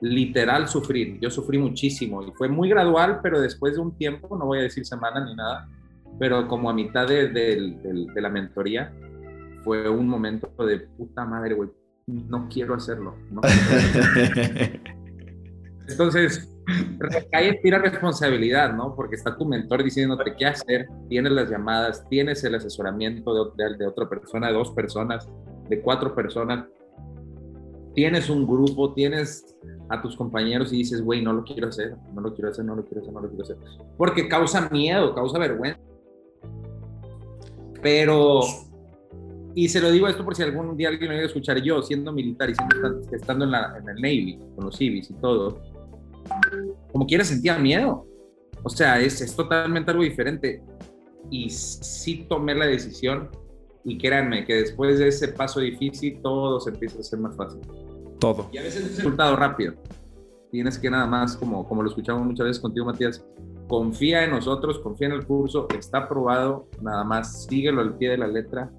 literal 0.00 0.68
sufrir. 0.68 1.18
Yo 1.20 1.30
sufrí 1.30 1.58
muchísimo 1.58 2.22
y 2.22 2.32
fue 2.32 2.48
muy 2.48 2.68
gradual, 2.68 3.20
pero 3.22 3.40
después 3.40 3.74
de 3.74 3.80
un 3.80 3.96
tiempo, 3.96 4.36
no 4.36 4.46
voy 4.46 4.58
a 4.58 4.62
decir 4.62 4.86
semana 4.86 5.24
ni 5.24 5.34
nada, 5.34 5.68
pero 6.18 6.46
como 6.48 6.70
a 6.70 6.74
mitad 6.74 7.06
de, 7.06 7.28
de 7.28 8.20
la 8.20 8.28
mentoría 8.28 8.92
fue 9.62 9.88
un 9.88 10.08
momento 10.08 10.52
de 10.64 10.80
puta 10.80 11.24
madre, 11.24 11.54
güey, 11.54 11.70
no 12.06 12.48
quiero 12.48 12.74
hacerlo. 12.74 13.16
No 13.30 13.40
Entonces, 15.88 16.53
recae 16.98 17.48
en 17.48 17.60
ti 17.60 17.70
la 17.70 17.78
responsabilidad, 17.78 18.72
¿no? 18.74 18.94
Porque 18.94 19.16
está 19.16 19.36
tu 19.36 19.44
mentor 19.44 19.82
diciéndote 19.82 20.34
qué 20.36 20.46
hacer, 20.46 20.88
tienes 21.08 21.32
las 21.32 21.50
llamadas, 21.50 22.06
tienes 22.08 22.42
el 22.44 22.54
asesoramiento 22.54 23.54
de, 23.54 23.76
de, 23.76 23.86
otra 23.86 24.08
persona, 24.08 24.48
de 24.48 24.54
dos 24.54 24.70
personas, 24.70 25.28
de 25.68 25.80
cuatro 25.80 26.14
personas, 26.14 26.66
tienes 27.94 28.30
un 28.30 28.46
grupo, 28.46 28.92
tienes 28.94 29.56
a 29.88 30.00
tus 30.00 30.16
compañeros 30.16 30.72
y 30.72 30.78
dices, 30.78 31.02
güey, 31.02 31.22
no 31.22 31.32
lo 31.32 31.44
quiero 31.44 31.68
hacer, 31.68 31.94
no 32.14 32.20
lo 32.22 32.34
quiero 32.34 32.50
hacer, 32.50 32.64
no 32.64 32.74
lo 32.74 32.84
quiero 32.84 33.02
hacer, 33.02 33.12
no 33.12 33.20
lo 33.20 33.28
quiero 33.28 33.44
hacer. 33.44 33.56
Porque 33.96 34.28
causa 34.28 34.68
miedo, 34.70 35.14
causa 35.14 35.38
vergüenza. 35.38 35.80
Pero 37.82 38.40
y 39.54 39.68
se 39.68 39.80
lo 39.80 39.90
digo 39.92 40.08
esto 40.08 40.24
por 40.24 40.34
si 40.34 40.42
algún 40.42 40.76
día 40.76 40.88
alguien 40.88 41.12
lo 41.12 41.18
a 41.18 41.22
escuchar 41.22 41.62
yo, 41.62 41.80
siendo 41.80 42.12
militar 42.12 42.50
y 42.50 42.54
siendo, 42.54 43.00
estando 43.12 43.44
en, 43.44 43.52
la, 43.52 43.76
en 43.78 43.88
el 43.88 43.96
Navy, 43.96 44.38
con 44.56 44.64
los 44.64 44.76
civis 44.76 45.10
y 45.10 45.14
todo, 45.14 45.60
como 46.92 47.06
quiera 47.06 47.24
sentía 47.24 47.58
miedo. 47.58 48.06
O 48.62 48.70
sea, 48.70 49.00
es, 49.00 49.20
es 49.20 49.34
totalmente 49.36 49.90
algo 49.90 50.02
diferente. 50.02 50.62
Y 51.30 51.50
sí 51.50 52.26
tomé 52.28 52.54
la 52.54 52.66
decisión 52.66 53.30
y 53.84 53.98
créanme 53.98 54.44
que 54.44 54.54
después 54.54 54.98
de 54.98 55.08
ese 55.08 55.28
paso 55.28 55.60
difícil 55.60 56.20
todo 56.22 56.60
se 56.60 56.70
empieza 56.70 56.98
a 56.98 57.00
hacer 57.00 57.18
más 57.18 57.36
fácil. 57.36 57.60
Todo. 58.18 58.48
Y 58.52 58.58
a 58.58 58.62
veces 58.62 58.84
es 58.84 58.96
resultado 58.96 59.36
rápido. 59.36 59.74
Tienes 60.50 60.78
que 60.78 60.88
nada 60.88 61.06
más, 61.06 61.36
como, 61.36 61.66
como 61.68 61.82
lo 61.82 61.88
escuchamos 61.88 62.24
muchas 62.24 62.46
veces 62.46 62.62
contigo, 62.62 62.86
Matías, 62.86 63.24
confía 63.68 64.24
en 64.24 64.30
nosotros, 64.30 64.78
confía 64.78 65.08
en 65.08 65.14
el 65.14 65.26
curso, 65.26 65.66
está 65.76 65.98
aprobado, 65.98 66.68
nada 66.80 67.04
más 67.04 67.44
síguelo 67.44 67.80
al 67.80 67.96
pie 67.96 68.10
de 68.10 68.18
la 68.18 68.28
letra 68.28 68.70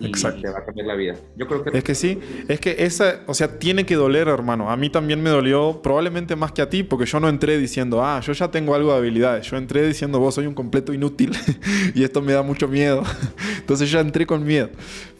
Exacto. 0.00 0.42
te 0.42 0.48
va 0.50 0.58
a 0.58 0.64
cambiar 0.64 0.86
la 0.86 0.94
vida. 0.94 1.16
Yo 1.36 1.46
creo 1.46 1.64
que... 1.64 1.76
Es 1.76 1.84
que 1.84 1.94
sí, 1.94 2.18
es 2.48 2.60
que 2.60 2.76
esa, 2.78 3.20
o 3.26 3.34
sea, 3.34 3.58
tiene 3.58 3.86
que 3.86 3.94
doler, 3.94 4.28
hermano. 4.28 4.70
A 4.70 4.76
mí 4.76 4.90
también 4.90 5.22
me 5.22 5.30
dolió, 5.30 5.80
probablemente 5.82 6.36
más 6.36 6.52
que 6.52 6.62
a 6.62 6.68
ti, 6.68 6.82
porque 6.82 7.06
yo 7.06 7.18
no 7.20 7.28
entré 7.28 7.58
diciendo, 7.58 8.04
ah, 8.04 8.20
yo 8.20 8.32
ya 8.32 8.50
tengo 8.50 8.74
algo 8.74 8.92
de 8.92 8.98
habilidades. 8.98 9.50
Yo 9.50 9.56
entré 9.56 9.86
diciendo, 9.86 10.18
vos 10.18 10.34
soy 10.34 10.46
un 10.46 10.54
completo 10.54 10.92
inútil 10.92 11.32
y 11.94 12.04
esto 12.04 12.20
me 12.20 12.32
da 12.32 12.42
mucho 12.42 12.68
miedo. 12.68 13.02
Entonces 13.58 13.90
ya 13.90 14.00
entré 14.00 14.26
con 14.26 14.44
miedo. 14.44 14.70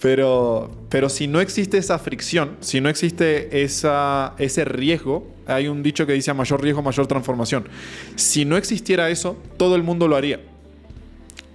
Pero, 0.00 0.70
pero 0.90 1.08
si 1.08 1.26
no 1.26 1.40
existe 1.40 1.78
esa 1.78 1.98
fricción, 1.98 2.56
si 2.60 2.80
no 2.80 2.88
existe 2.88 3.62
esa, 3.62 4.34
ese 4.38 4.64
riesgo, 4.66 5.26
hay 5.46 5.68
un 5.68 5.82
dicho 5.82 6.06
que 6.06 6.12
dice 6.12 6.30
a 6.30 6.34
mayor 6.34 6.62
riesgo, 6.62 6.82
mayor 6.82 7.06
transformación. 7.06 7.68
Si 8.16 8.44
no 8.44 8.56
existiera 8.56 9.08
eso, 9.08 9.36
todo 9.56 9.74
el 9.76 9.82
mundo 9.82 10.06
lo 10.06 10.16
haría 10.16 10.40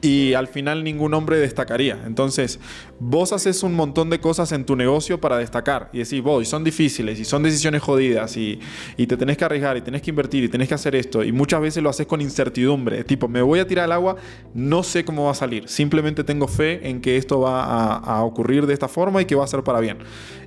y 0.01 0.33
al 0.33 0.47
final 0.47 0.83
ningún 0.83 1.13
hombre 1.13 1.37
destacaría. 1.37 1.99
Entonces, 2.05 2.59
vos 3.03 3.33
haces 3.33 3.63
un 3.63 3.73
montón 3.73 4.11
de 4.11 4.19
cosas 4.19 4.51
en 4.51 4.63
tu 4.63 4.75
negocio 4.75 5.19
para 5.19 5.39
destacar 5.39 5.89
y 5.91 5.97
decís, 5.97 6.21
vos, 6.21 6.47
son 6.47 6.63
difíciles 6.63 7.19
y 7.19 7.25
son 7.25 7.41
decisiones 7.41 7.81
jodidas 7.81 8.37
y, 8.37 8.59
y, 8.95 9.07
te 9.07 9.17
tenés 9.17 9.37
que 9.37 9.45
arriesgar 9.45 9.75
y 9.75 9.81
tenés 9.81 10.03
que 10.03 10.11
invertir 10.11 10.43
y 10.43 10.49
tenés 10.49 10.67
que 10.67 10.75
hacer 10.75 10.95
esto 10.95 11.23
y 11.23 11.31
muchas 11.31 11.61
veces 11.61 11.81
lo 11.81 11.89
haces 11.89 12.05
con 12.05 12.21
incertidumbre, 12.21 13.03
tipo, 13.03 13.27
me 13.27 13.41
voy 13.41 13.57
a 13.57 13.65
tirar 13.65 13.85
al 13.85 13.93
agua, 13.93 14.17
no 14.53 14.83
sé 14.83 15.03
cómo 15.03 15.25
va 15.25 15.31
a 15.31 15.35
salir, 15.35 15.67
simplemente 15.67 16.23
tengo 16.23 16.47
fe 16.47 16.87
en 16.87 17.01
que 17.01 17.17
esto 17.17 17.39
va 17.39 17.63
a, 17.63 17.95
a 17.97 18.23
ocurrir 18.23 18.67
de 18.67 18.73
esta 18.75 18.87
forma 18.87 19.19
y 19.19 19.25
que 19.25 19.33
va 19.33 19.45
a 19.45 19.47
ser 19.47 19.63
para 19.63 19.79
bien. 19.79 19.97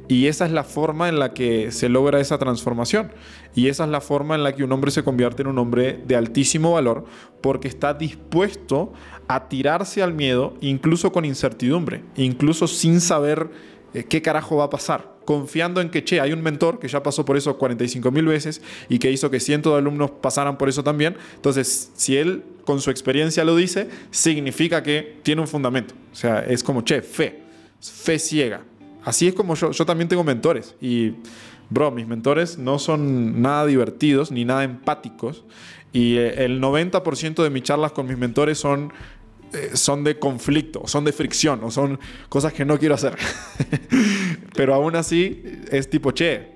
Y 0.07 0.27
esa 0.27 0.45
es 0.45 0.53
la 0.53 0.65
forma 0.65 1.09
en 1.09 1.19
la 1.19 1.33
que 1.33 1.71
se 1.73 1.89
logra 1.89 2.21
esa 2.21 2.37
transformación. 2.37 3.11
Y 3.55 3.69
esa 3.69 3.85
es 3.85 3.91
la 3.91 4.01
forma 4.01 4.35
en 4.35 4.43
la 4.43 4.55
que 4.55 4.65
un 4.65 4.73
hombre 4.73 4.91
se 4.91 5.03
convierte 5.03 5.43
en 5.43 5.49
un 5.49 5.59
hombre 5.59 6.03
de 6.07 6.17
altísimo 6.17 6.73
valor 6.73 7.05
porque 7.41 7.69
está 7.69 7.95
dispuesto 7.95 8.93
a 9.29 9.49
tirarse 9.49 10.03
al 10.03 10.13
miedo, 10.13 10.55
incluso 10.61 11.13
con 11.13 11.25
incertidumbre, 11.25 12.03
incluso 12.17 12.44
sin 12.53 13.01
saber 13.01 13.49
eh, 13.95 14.05
qué 14.05 14.21
carajo 14.21 14.57
va 14.57 14.65
a 14.65 14.71
pasar, 14.71 15.15
confiando 15.25 15.81
en 15.81 15.89
que, 15.89 16.03
che, 16.03 16.21
hay 16.21 16.33
un 16.33 16.43
mentor 16.43 16.81
que 16.81 16.89
ya 16.89 17.03
pasó 17.03 17.25
por 17.25 17.37
eso 17.37 17.57
45 17.57 18.11
mil 18.11 18.27
veces 18.27 18.61
y 18.89 18.99
que 18.99 19.11
hizo 19.11 19.31
que 19.31 19.39
cientos 19.39 19.73
de 19.73 19.79
alumnos 19.79 20.11
pasaran 20.11 20.59
por 20.59 20.69
eso 20.69 20.83
también. 20.83 21.17
Entonces, 21.37 21.93
si 21.95 22.17
él 22.17 22.43
con 22.65 22.81
su 22.81 22.91
experiencia 22.91 23.45
lo 23.45 23.55
dice, 23.55 23.89
significa 24.11 24.83
que 24.83 25.19
tiene 25.23 25.41
un 25.41 25.49
fundamento. 25.49 25.95
O 26.13 26.17
sea, 26.17 26.41
es 26.41 26.65
como, 26.65 26.83
che, 26.83 27.03
fe, 27.03 27.41
fe 27.81 28.19
ciega. 28.19 28.63
Así 29.05 29.29
es 29.29 29.35
como 29.35 29.55
yo, 29.55 29.71
también 29.87 30.09
tengo 30.09 30.25
mentores 30.25 30.75
y, 30.81 31.13
bro, 31.71 31.91
mis 31.91 32.07
mentores 32.07 32.59
no 32.59 32.79
son 32.79 33.43
nada 33.43 33.67
divertidos 33.67 34.33
ni 34.33 34.45
nada 34.45 34.65
empáticos 34.65 35.45
y 35.93 36.17
eh, 36.17 36.45
el 36.45 36.61
90% 36.61 37.43
de 37.43 37.51
mis 37.51 37.63
charlas 37.63 37.93
con 37.93 38.07
mis 38.07 38.17
mentores 38.17 38.59
son 38.59 38.93
son 39.75 40.05
de 40.05 40.19
conflicto, 40.19 40.87
son 40.87 41.05
de 41.05 41.13
fricción, 41.13 41.63
o 41.65 41.71
son 41.71 41.99
cosas 42.29 42.53
que 42.53 42.65
no 42.65 42.79
quiero 42.79 42.95
hacer. 42.95 43.17
Pero 44.55 44.75
aún 44.75 44.97
así 44.97 45.43
es 45.71 45.89
tipo, 45.89 46.13
che, 46.13 46.55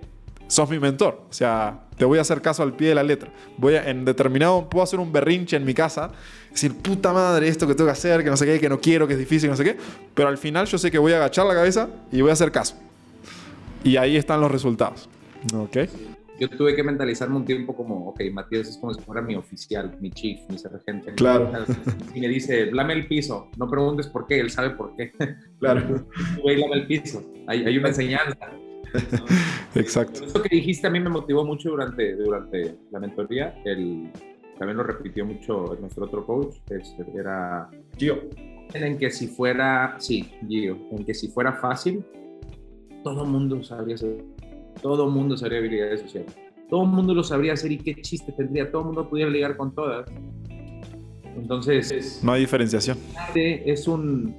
sos 0.49 0.69
mi 0.69 0.79
mentor. 0.79 1.27
O 1.31 1.33
sea, 1.33 1.81
te 1.97 2.05
voy 2.05 2.19
a 2.19 2.23
hacer 2.23 2.41
caso 2.41 2.63
al 2.63 2.75
pie 2.75 2.89
de 2.89 2.95
la 2.95 3.03
letra. 3.03 3.31
Voy 3.57 3.75
a, 3.75 3.89
en 3.89 4.05
determinado, 4.05 4.69
puedo 4.69 4.83
hacer 4.83 4.99
un 4.99 5.13
berrinche 5.13 5.57
en 5.57 5.65
mi 5.65 5.75
casa, 5.75 6.11
decir, 6.51 6.75
puta 6.75 7.13
madre, 7.13 7.49
esto 7.49 7.67
que 7.67 7.75
tengo 7.75 7.89
que 7.89 7.93
hacer, 7.93 8.25
que 8.25 8.31
no 8.31 8.37
sé 8.37 8.47
qué, 8.47 8.59
que 8.59 8.69
no 8.69 8.81
quiero, 8.81 9.07
que 9.07 9.13
es 9.13 9.19
difícil, 9.19 9.51
no 9.51 9.57
sé 9.57 9.65
qué. 9.65 9.77
Pero 10.15 10.29
al 10.29 10.39
final 10.39 10.67
yo 10.67 10.79
sé 10.79 10.91
que 10.91 10.99
voy 10.99 11.13
a 11.13 11.17
agachar 11.17 11.47
la 11.47 11.55
cabeza 11.55 11.89
y 12.11 12.21
voy 12.21 12.31
a 12.31 12.33
hacer 12.33 12.51
caso. 12.51 12.77
Y 13.85 13.97
ahí 13.97 14.17
están 14.17 14.41
los 14.41 14.51
resultados. 14.51 15.09
¿Ok? 15.55 15.77
Yo 16.39 16.49
tuve 16.49 16.75
que 16.75 16.83
mentalizarme 16.83 17.37
un 17.37 17.45
tiempo 17.45 17.75
como, 17.75 18.09
ok, 18.09 18.21
Matías 18.33 18.69
es 18.69 18.79
como 18.79 18.95
si 18.95 19.01
fuera 19.01 19.21
mi 19.21 19.35
oficial, 19.35 19.97
mi 20.01 20.11
chief, 20.11 20.41
mi 20.49 20.59
sargento. 20.59 21.11
Claro. 21.17 21.51
Y 22.15 22.21
me 22.21 22.29
dice, 22.29 22.71
lame 22.73 22.95
el 22.95 23.09
piso, 23.09 23.51
no 23.57 23.69
preguntes 23.69 24.07
por 24.07 24.27
qué, 24.27 24.41
él 24.41 24.51
sabe 24.51 24.71
por 24.71 24.95
qué. 24.97 25.13
Claro. 25.59 26.07
Güey, 26.43 26.57
lame 26.57 26.77
el 26.77 26.87
piso, 26.87 27.23
hay, 27.47 27.65
hay 27.65 27.79
una 27.79 27.89
enseñanza. 27.89 28.51
Exacto. 29.75 30.25
Eso 30.25 30.43
que 30.43 30.57
dijiste 30.57 30.87
a 30.87 30.91
mí 30.91 31.01
me 31.01 31.11
motivó 31.11 31.45
mucho 31.45 31.71
durante, 31.71 32.15
durante 32.15 32.77
la 32.91 33.01
mentoría. 33.01 33.55
El, 33.65 34.11
también 34.59 34.77
lo 34.77 34.83
repitió 34.83 35.25
mucho 35.25 35.77
nuestro 35.81 36.07
otro 36.07 36.27
coach, 36.27 36.57
este, 36.71 37.05
era 37.15 37.71
Gio. 37.97 38.21
En 38.75 38.99
que 38.99 39.11
si 39.11 39.29
fuera, 39.29 39.97
sí, 39.99 40.31
Gio, 40.47 40.77
en 40.91 41.05
que 41.05 41.15
si 41.15 41.29
fuera 41.29 41.53
fácil, 41.55 42.05
todo 43.03 43.25
el 43.25 43.31
mundo 43.31 43.63
sabría 43.63 43.95
hacer 43.95 44.25
todo 44.81 45.09
mundo 45.09 45.37
sabría 45.37 45.59
habilidades 45.59 46.01
sociales. 46.03 46.35
Todo 46.69 46.83
el 46.83 46.89
mundo 46.91 47.15
lo 47.15 47.23
sabría 47.23 47.55
hacer 47.55 47.73
y 47.73 47.79
qué 47.79 47.95
chiste 48.03 48.33
tendría. 48.33 48.71
Todo 48.71 48.83
el 48.83 48.87
mundo 48.89 49.09
pudiera 49.09 49.31
ligar 49.31 49.57
con 49.57 49.75
todas. 49.75 50.09
Entonces. 51.37 52.21
No 52.23 52.33
hay 52.33 52.43
diferenciación. 52.43 52.99
Arte 53.17 53.71
es 53.71 53.89
un 53.89 54.35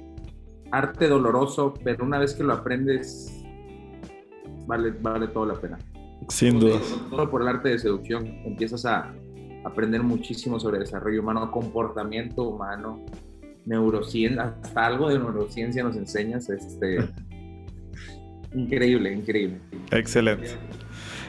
arte 0.70 1.08
doloroso, 1.08 1.74
pero 1.82 2.04
una 2.04 2.18
vez 2.18 2.34
que 2.34 2.44
lo 2.44 2.52
aprendes, 2.52 3.42
vale, 4.66 4.92
vale 5.00 5.28
toda 5.28 5.46
la 5.46 5.54
pena. 5.54 5.78
Sin 6.28 6.60
duda. 6.60 6.78
Todo 7.10 7.28
por 7.28 7.42
el 7.42 7.48
arte 7.48 7.70
de 7.70 7.78
seducción. 7.78 8.26
Empiezas 8.44 8.86
a 8.86 9.12
aprender 9.64 10.02
muchísimo 10.02 10.60
sobre 10.60 10.78
desarrollo 10.78 11.20
humano, 11.20 11.50
comportamiento 11.50 12.44
humano, 12.44 13.04
neurociencia, 13.66 14.54
hasta 14.62 14.86
algo 14.86 15.08
de 15.08 15.18
neurociencia 15.18 15.82
nos 15.82 15.96
enseñas. 15.96 16.48
Este, 16.48 16.98
Increíble, 18.54 19.12
increíble. 19.12 19.60
Excelente. 19.90 20.50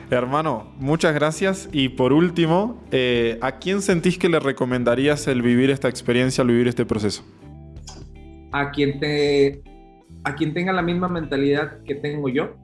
Hermano, 0.10 0.74
muchas 0.78 1.14
gracias. 1.14 1.70
Y 1.72 1.90
por 1.90 2.12
último, 2.12 2.84
eh, 2.92 3.38
¿a 3.42 3.60
quién 3.60 3.82
sentís 3.82 4.18
que 4.18 4.28
le 4.28 4.40
recomendarías 4.40 5.28
el 5.28 5.42
vivir 5.42 5.70
esta 5.70 5.88
experiencia, 5.88 6.42
el 6.42 6.50
vivir 6.50 6.68
este 6.68 6.86
proceso? 6.86 7.24
A 8.52 8.72
quien, 8.72 9.00
te, 9.00 9.64
a 10.26 10.36
quien 10.36 10.54
tenga 10.54 10.74
la 10.74 10.82
misma 10.82 11.08
mentalidad 11.08 11.82
que 11.84 11.96
tengo 11.96 12.28
yo, 12.28 12.56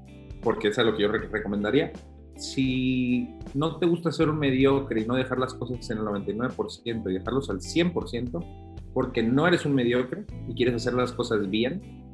porque 0.42 0.68
eso 0.70 0.82
es 0.82 0.88
lo 0.88 0.98
que 0.98 1.04
yo 1.04 1.12
recomendaría. 1.12 1.94
Si 2.36 3.30
no 3.54 3.78
te 3.78 3.86
gusta 3.86 4.12
ser 4.12 4.30
un 4.30 4.40
mediocre 4.40 5.02
y 5.02 5.06
no 5.06 5.16
dejar 5.16 5.40
las 5.40 5.54
cosas 5.54 5.90
en 5.90 6.00
el 6.00 6.04
99% 6.04 7.10
y 7.10 7.14
dejarlos 7.14 7.50
al 7.50 7.60
100%, 7.60 8.46
porque 8.94 9.24
no 9.24 9.48
eres 9.48 9.66
un 9.66 9.74
mediocre 9.74 10.26
y 10.50 10.54
quieres 10.54 10.76
hacer 10.76 10.94
las 10.96 11.14
cosas 11.14 11.50
bien, 11.50 12.07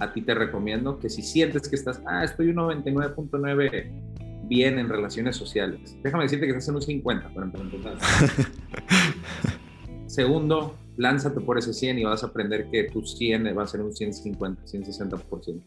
a 0.00 0.12
ti 0.12 0.22
te 0.22 0.34
recomiendo 0.34 0.98
que 0.98 1.08
si 1.08 1.22
sientes 1.22 1.68
que 1.68 1.76
estás, 1.76 2.02
ah, 2.06 2.24
estoy 2.24 2.48
un 2.48 2.56
99.9 2.56 4.48
bien 4.48 4.78
en 4.78 4.88
relaciones 4.88 5.36
sociales, 5.36 5.96
déjame 6.02 6.24
decirte 6.24 6.46
que 6.46 6.52
estás 6.52 6.68
en 6.68 6.74
un 6.76 6.82
50 6.82 7.32
para 7.32 7.46
empezar. 7.46 7.98
Segundo, 10.06 10.76
lánzate 10.96 11.40
por 11.40 11.56
ese 11.56 11.72
100 11.72 12.00
y 12.00 12.04
vas 12.04 12.24
a 12.24 12.28
aprender 12.28 12.68
que 12.70 12.84
tu 12.84 13.04
100 13.04 13.56
va 13.56 13.62
a 13.62 13.66
ser 13.66 13.80
un 13.80 13.92
150, 13.92 14.62
160%. 14.64 15.62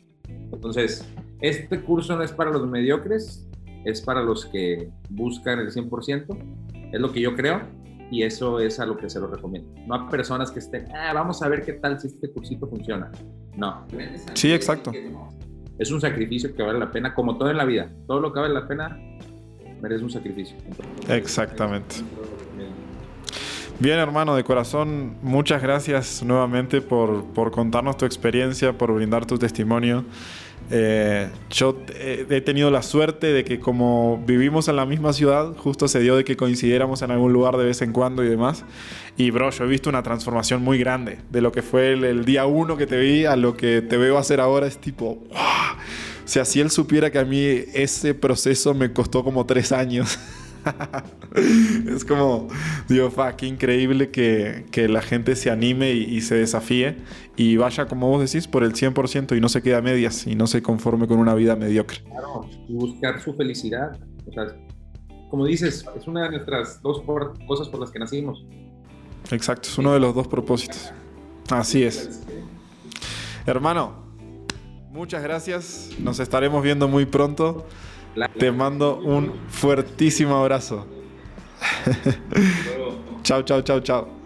Entonces, 0.51 1.07
este 1.39 1.81
curso 1.81 2.15
no 2.17 2.23
es 2.23 2.31
para 2.31 2.51
los 2.51 2.67
mediocres, 2.67 3.47
es 3.85 4.01
para 4.01 4.21
los 4.21 4.45
que 4.45 4.89
buscan 5.09 5.59
el 5.59 5.71
100%, 5.71 6.91
es 6.91 6.99
lo 6.99 7.11
que 7.11 7.21
yo 7.21 7.35
creo 7.35 7.61
y 8.11 8.23
eso 8.23 8.59
es 8.59 8.79
a 8.79 8.85
lo 8.85 8.97
que 8.97 9.09
se 9.09 9.19
lo 9.19 9.27
recomiendo. 9.27 9.73
No 9.87 9.95
a 9.95 10.09
personas 10.09 10.51
que 10.51 10.59
estén, 10.59 10.85
ah, 10.93 11.13
vamos 11.13 11.41
a 11.41 11.47
ver 11.47 11.63
qué 11.63 11.73
tal 11.73 11.99
si 11.99 12.07
este 12.07 12.29
cursito 12.29 12.67
funciona. 12.67 13.11
No. 13.55 13.85
Sí, 14.33 14.51
exacto. 14.51 14.91
Es 15.77 15.91
un 15.91 16.01
sacrificio 16.01 16.55
que 16.55 16.63
vale 16.63 16.79
la 16.79 16.91
pena, 16.91 17.13
como 17.13 17.37
todo 17.37 17.49
en 17.49 17.57
la 17.57 17.65
vida. 17.65 17.89
Todo 18.07 18.19
lo 18.19 18.31
que 18.33 18.39
vale 18.39 18.53
la 18.53 18.67
pena 18.67 18.99
merece 19.81 20.03
un 20.03 20.11
sacrificio. 20.11 20.55
Exactamente. 21.09 21.97
Bien, 23.79 23.97
hermano, 23.97 24.35
de 24.35 24.43
corazón, 24.43 25.17
muchas 25.23 25.61
gracias 25.61 26.23
nuevamente 26.23 26.79
por, 26.79 27.25
por 27.33 27.51
contarnos 27.51 27.97
tu 27.97 28.05
experiencia, 28.05 28.77
por 28.77 28.93
brindar 28.93 29.25
tu 29.25 29.37
testimonio. 29.37 30.05
Eh, 30.71 31.29
yo 31.49 31.77
eh, 31.95 32.25
he 32.29 32.41
tenido 32.41 32.71
la 32.71 32.81
suerte 32.81 33.27
de 33.27 33.43
que 33.43 33.59
como 33.59 34.23
vivimos 34.25 34.67
en 34.67 34.75
la 34.75 34.85
misma 34.85 35.13
ciudad, 35.13 35.55
justo 35.57 35.87
se 35.87 35.99
dio 35.99 36.15
de 36.15 36.23
que 36.23 36.35
coincidiéramos 36.37 37.01
en 37.01 37.11
algún 37.11 37.33
lugar 37.33 37.57
de 37.57 37.65
vez 37.65 37.81
en 37.81 37.91
cuando 37.91 38.23
y 38.23 38.29
demás. 38.29 38.63
Y 39.17 39.31
bro, 39.31 39.51
yo 39.51 39.65
he 39.65 39.67
visto 39.67 39.89
una 39.89 40.03
transformación 40.03 40.63
muy 40.63 40.79
grande 40.79 41.19
de 41.29 41.41
lo 41.41 41.51
que 41.51 41.61
fue 41.61 41.93
el, 41.93 42.25
día 42.25 42.45
uno 42.45 42.77
que 42.77 42.87
te 42.87 42.97
vi 42.97 43.25
a 43.25 43.35
lo 43.35 43.55
que 43.55 43.81
te 43.81 43.97
veo 43.97 44.17
hacer 44.17 44.39
ahora. 44.39 44.67
Es 44.67 44.77
tipo, 44.77 45.23
¡wow! 45.29 45.73
O 46.25 46.27
sea, 46.27 46.45
si 46.45 46.61
él 46.61 46.71
supiera 46.71 47.11
que 47.11 47.19
a 47.19 47.25
mí 47.25 47.43
ese 47.73 48.13
proceso 48.13 48.73
me 48.73 48.91
costó 48.93 49.23
como 49.23 49.45
tres 49.45 49.71
años. 49.71 50.17
es 51.87 52.05
como, 52.05 52.47
digo, 52.87 53.09
fa, 53.11 53.35
qué 53.35 53.47
increíble 53.47 54.11
que, 54.11 54.65
que, 54.71 54.87
la 54.87 55.01
gente 55.01 55.35
se 55.35 55.49
anime 55.49 55.91
y, 55.91 56.21
se 56.21 56.35
desafíe 56.35 56.97
y 57.35 57.57
vaya, 57.57 57.85
como 57.85 58.09
vos 58.09 58.21
decís, 58.21 58.47
por 58.47 58.63
el 58.63 58.73
100% 58.73 59.35
y 59.35 59.41
no 59.41 59.49
se 59.49 59.61
quede 59.61 59.75
a 59.75 59.81
medias 59.81 60.27
y 60.27 60.35
no 60.35 60.47
se 60.47 60.61
conforme 60.61 61.07
con 61.07 61.19
una 61.19 61.33
vida 61.33 61.55
mediocre. 61.55 61.99
Claro, 62.03 62.49
buscar 62.69 63.21
su 63.21 63.33
felicidad. 63.33 63.97
O 64.27 64.31
sea, 64.31 64.55
como 65.29 65.45
dices, 65.45 65.85
es 65.97 66.07
una 66.07 66.23
de 66.23 66.29
nuestras 66.31 66.81
dos 66.81 67.01
cosas 67.47 67.67
por 67.69 67.79
las 67.79 67.91
que 67.91 67.99
nacimos. 67.99 68.45
Exacto, 69.31 69.69
es 69.69 69.77
uno 69.77 69.93
de 69.93 69.99
los 69.99 70.13
dos 70.13 70.27
propósitos. 70.27 70.91
Así 71.49 71.83
es. 71.83 72.21
Hermano, 73.45 74.03
muchas 74.91 75.23
gracias. 75.23 75.89
Nos 75.99 76.19
estaremos 76.19 76.63
viendo 76.63 76.87
muy 76.87 77.05
pronto. 77.05 77.65
Te 78.37 78.51
mando 78.51 78.97
un 79.03 79.31
fuertísimo 79.49 80.35
abrazo. 80.35 80.85
chao, 83.23 83.43
chao, 83.43 83.61
chao, 83.61 83.79
chao. 83.79 84.22